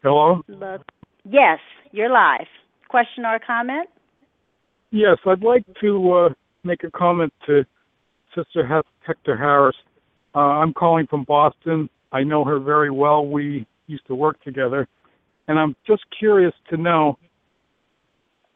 [0.03, 0.43] Hello?
[0.49, 0.83] Look.
[1.25, 1.61] Yes,
[1.93, 2.47] you're live.
[2.89, 3.89] Question or a comment?
[4.91, 6.29] Yes, I'd like to uh,
[6.63, 7.65] make a comment to
[8.35, 8.67] Sister
[9.07, 9.77] Hector Harris.
[10.35, 11.89] Uh, I'm calling from Boston.
[12.13, 13.27] I know her very well.
[13.27, 14.89] We used to work together.
[15.49, 17.19] And I'm just curious to know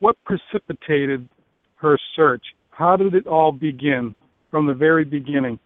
[0.00, 1.28] what precipitated
[1.76, 2.42] her search.
[2.70, 4.14] How did it all begin
[4.50, 5.58] from the very beginning?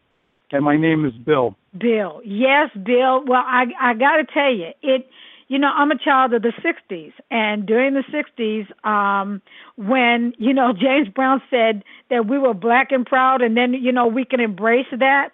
[0.50, 1.56] And my name is Bill.
[1.78, 2.20] Bill.
[2.24, 3.24] Yes, Bill.
[3.26, 5.08] Well, I I got to tell you, it
[5.48, 9.42] you know, I'm a child of the 60s and during the 60s um
[9.76, 13.92] when, you know, James Brown said that we were black and proud and then, you
[13.92, 15.30] know, we can embrace that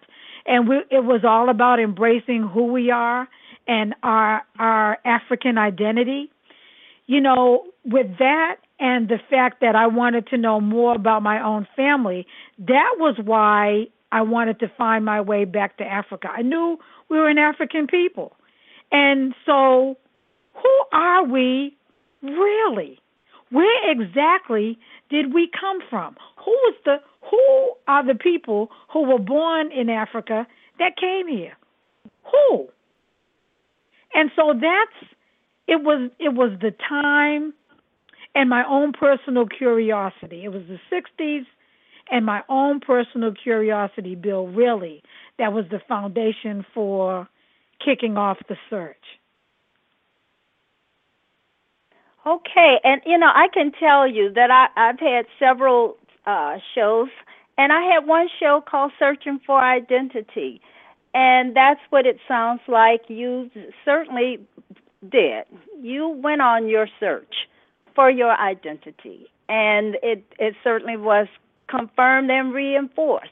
[0.46, 3.28] and we it was all about embracing who we are
[3.68, 6.30] and our our African identity.
[7.06, 11.42] You know, with that and the fact that I wanted to know more about my
[11.42, 12.26] own family,
[12.58, 16.28] that was why I wanted to find my way back to Africa.
[16.30, 16.78] I knew
[17.08, 18.36] we were an African people.
[18.90, 19.96] And so,
[20.54, 21.76] who are we
[22.22, 22.98] really?
[23.50, 24.78] Where exactly
[25.10, 26.16] did we come from?
[26.44, 26.96] Who is the
[27.30, 30.46] who are the people who were born in Africa
[30.78, 31.56] that came here?
[32.24, 32.68] Who?
[34.18, 35.12] And so that's
[35.68, 37.54] it was it was the time
[38.34, 40.42] and my own personal curiosity.
[40.42, 41.46] It was the 60s
[42.10, 45.04] and my own personal curiosity, Bill, really,
[45.38, 47.28] that was the foundation for
[47.84, 48.96] kicking off the search.
[52.26, 55.96] Okay, and you know, I can tell you that I, I've had several
[56.26, 57.08] uh, shows,
[57.56, 60.60] and I had one show called Searching for Identity,
[61.14, 63.02] and that's what it sounds like.
[63.08, 63.50] You
[63.84, 64.38] certainly
[65.08, 65.44] did.
[65.80, 67.34] You went on your search
[67.94, 71.26] for your identity, and it it certainly was
[71.68, 73.30] confirmed and reinforced,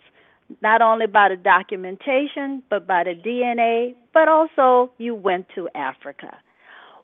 [0.62, 6.36] not only by the documentation, but by the DNA, but also you went to Africa.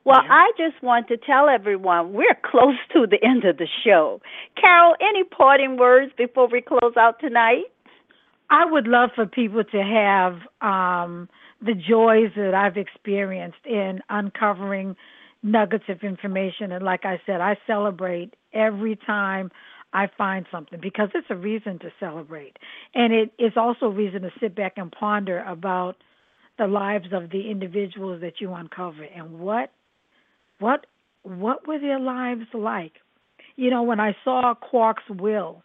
[0.05, 4.21] Well, I just want to tell everyone we're close to the end of the show.
[4.59, 7.63] Carol, any parting words before we close out tonight?
[8.49, 11.29] I would love for people to have um,
[11.61, 14.95] the joys that I've experienced in uncovering
[15.41, 16.71] nuggets of information.
[16.71, 19.51] And like I said, I celebrate every time
[19.93, 22.57] I find something because it's a reason to celebrate.
[22.95, 25.97] And it is also a reason to sit back and ponder about
[26.57, 29.71] the lives of the individuals that you uncover and what
[30.59, 30.85] what
[31.23, 32.93] what were their lives like?
[33.55, 35.63] You know, when I saw Quock's will,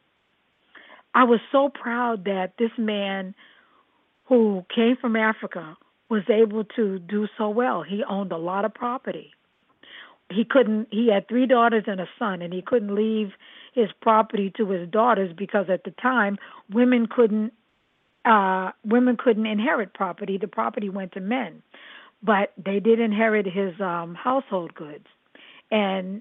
[1.14, 3.34] I was so proud that this man
[4.24, 5.76] who came from Africa
[6.08, 7.82] was able to do so well.
[7.82, 9.32] He owned a lot of property.
[10.30, 13.30] He couldn't he had three daughters and a son and he couldn't leave
[13.74, 16.36] his property to his daughters because at the time
[16.70, 17.52] women couldn't
[18.26, 20.36] uh women couldn't inherit property.
[20.38, 21.62] The property went to men.
[22.22, 25.06] But they did inherit his um household goods.
[25.70, 26.20] And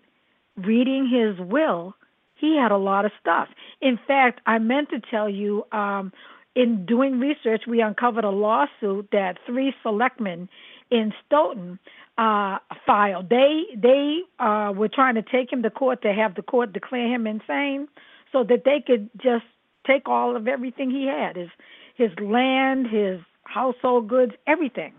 [0.55, 1.95] reading his will,
[2.39, 3.49] he had a lot of stuff.
[3.81, 6.11] In fact, I meant to tell you um
[6.57, 10.49] in doing research, we uncovered a lawsuit that three selectmen
[10.89, 11.77] in Stoughton
[12.17, 13.29] uh, filed.
[13.29, 17.13] They they uh, were trying to take him to court to have the court declare
[17.13, 17.87] him insane,
[18.31, 19.45] so that they could just
[19.85, 21.49] take all of everything he had his
[21.95, 24.93] his land, his household goods, everything.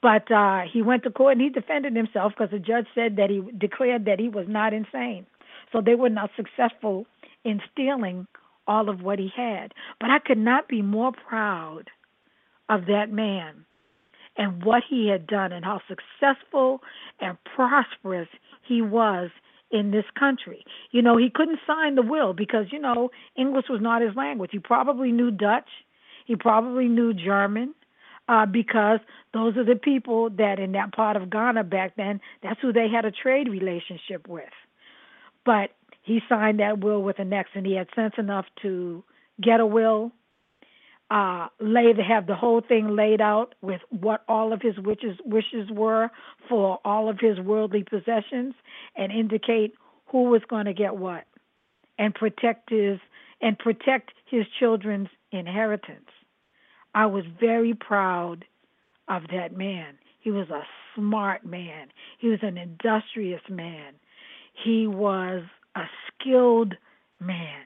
[0.00, 3.30] But uh, he went to court and he defended himself because the judge said that
[3.30, 5.26] he declared that he was not insane.
[5.72, 7.06] So they were not successful
[7.44, 8.26] in stealing
[8.66, 9.72] all of what he had.
[10.00, 11.90] But I could not be more proud
[12.68, 13.66] of that man
[14.36, 16.80] and what he had done and how successful
[17.20, 18.28] and prosperous
[18.66, 19.30] he was
[19.70, 20.64] in this country.
[20.90, 24.50] You know, he couldn't sign the will because, you know, English was not his language.
[24.52, 25.68] He probably knew Dutch,
[26.26, 27.74] he probably knew German.
[28.26, 29.00] Uh, because
[29.34, 32.88] those are the people that in that part of Ghana back then, that's who they
[32.88, 34.48] had a trade relationship with.
[35.44, 35.70] But
[36.02, 39.02] he signed that will with an X, and he had sense enough to
[39.40, 40.12] get a will,
[41.10, 45.18] uh, lay to have the whole thing laid out with what all of his wishes
[45.24, 46.10] wishes were
[46.48, 48.54] for all of his worldly possessions,
[48.96, 49.74] and indicate
[50.06, 51.24] who was going to get what,
[51.98, 52.98] and protect his
[53.40, 56.08] and protect his children's inheritance.
[56.94, 58.44] I was very proud
[59.08, 59.98] of that man.
[60.20, 60.62] He was a
[60.94, 61.88] smart man.
[62.18, 63.94] He was an industrious man.
[64.54, 65.42] He was
[65.74, 66.74] a skilled
[67.20, 67.64] man.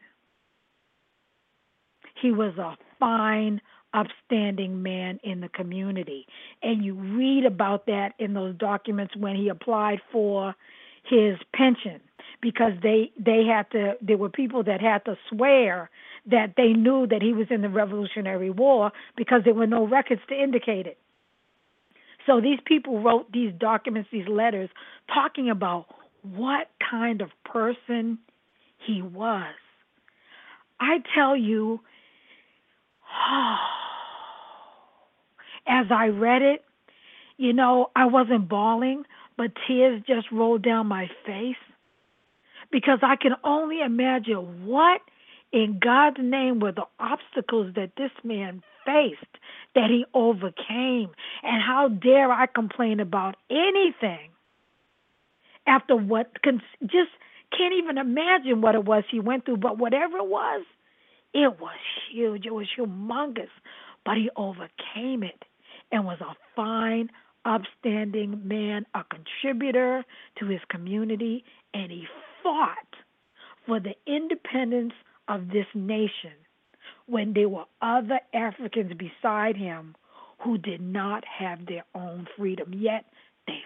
[2.21, 3.61] He was a fine
[3.95, 6.27] upstanding man in the community.
[6.63, 10.55] And you read about that in those documents when he applied for
[11.05, 12.01] his pension
[12.43, 15.91] because they they had to there were people that had to swear
[16.27, 20.21] that they knew that he was in the Revolutionary War because there were no records
[20.29, 20.99] to indicate it.
[22.27, 24.69] So these people wrote these documents, these letters,
[25.13, 25.87] talking about
[26.23, 28.19] what kind of person
[28.79, 29.55] he was.
[30.81, 31.81] I tell you,
[35.67, 36.65] as I read it,
[37.37, 39.05] you know, I wasn't bawling,
[39.37, 41.57] but tears just rolled down my face
[42.71, 45.01] because I can only imagine what
[45.53, 49.39] in God's name were the obstacles that this man faced
[49.75, 51.11] that he overcame.
[51.43, 54.31] And how dare I complain about anything
[55.69, 56.33] after what
[56.83, 57.11] just
[57.57, 59.59] can't even imagine what it was he went through.
[59.59, 60.65] But whatever it was,
[61.35, 61.77] it was
[62.11, 63.49] huge, it was humongous.
[64.05, 65.45] But he overcame it
[65.93, 67.11] and was a fine,
[67.45, 70.05] upstanding man, a contributor
[70.39, 72.07] to his community, and he
[72.43, 72.97] fought
[73.67, 74.95] for the independence
[75.29, 76.33] of this nation
[77.07, 79.95] when there were other Africans beside him
[80.45, 82.73] who did not have their own freedom.
[82.75, 83.05] Yet
[83.47, 83.59] they.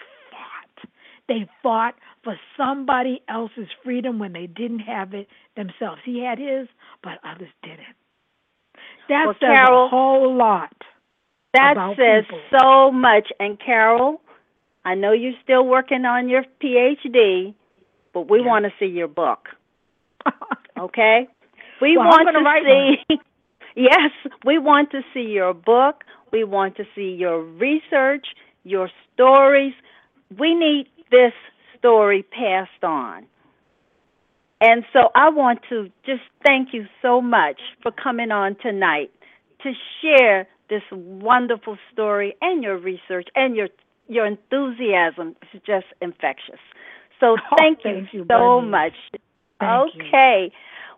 [1.28, 1.94] They fought
[2.24, 6.00] for somebody else's freedom when they didn't have it themselves.
[6.04, 6.68] He had his,
[7.02, 7.96] but others didn't.
[9.08, 10.74] That well, says Carol, a whole lot.
[11.54, 12.40] That says people.
[12.60, 13.28] so much.
[13.38, 14.20] And Carol,
[14.84, 17.54] I know you're still working on your PhD,
[18.14, 18.46] but we Yeah.
[18.46, 19.48] want to see your book.
[20.78, 21.28] Okay?
[21.80, 23.16] We Well, want to see
[23.76, 24.10] Yes,
[24.44, 26.04] we want to see your book.
[26.32, 28.26] We want to see your research,
[28.64, 29.72] your stories.
[30.38, 31.34] We need this
[31.78, 33.26] story passed on.
[34.60, 39.10] And so I want to just thank you so much for coming on tonight
[39.62, 39.72] to
[40.02, 43.68] share this wonderful story and your research and your
[44.08, 46.60] your enthusiasm is just infectious.
[47.20, 48.70] So Oh, thank, thank you, so Bernice.
[48.70, 48.92] much.
[49.60, 50.02] Thank you.
[50.08, 50.52] okay.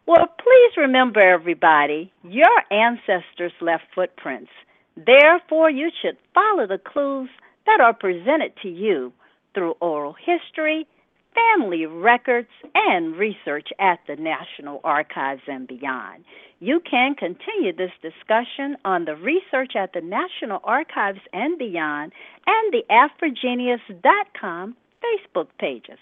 [0.07, 4.51] Well, please remember everybody, your ancestors left footprints.
[4.97, 7.31] Therefore, you should follow the clues
[7.67, 9.13] that are presented to you
[9.55, 10.87] through oral history,
[11.35, 16.25] family records, and research at the National Archives and beyond.
[16.61, 22.13] You can continue this discussion on the Research at the National Archives and Beyond
[22.47, 25.99] and the AfriGeneas.com Facebook pages.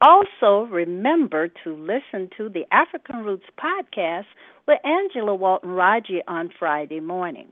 [0.00, 4.26] Also, remember to listen to the African Roots podcast
[4.66, 7.48] with Angela Walton Raji on Friday morning.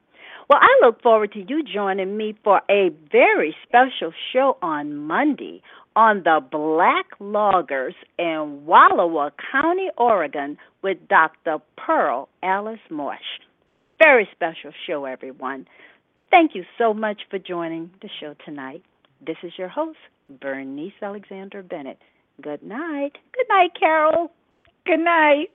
[0.48, 5.62] Well, I look forward to you joining me for a very special show on Monday
[5.96, 11.58] on the Black Loggers in Wallowa County, Oregon, with Dr.
[11.76, 13.20] Pearl Alice Marsh.
[13.98, 15.66] Very special show, everyone.
[16.30, 18.82] Thank you so much for joining the show tonight.
[19.24, 19.98] This is your host,
[20.40, 21.98] Bernice Alexander Bennett.
[22.40, 23.12] Good night.
[23.34, 24.30] Good night, Carol.
[24.86, 25.48] Good night.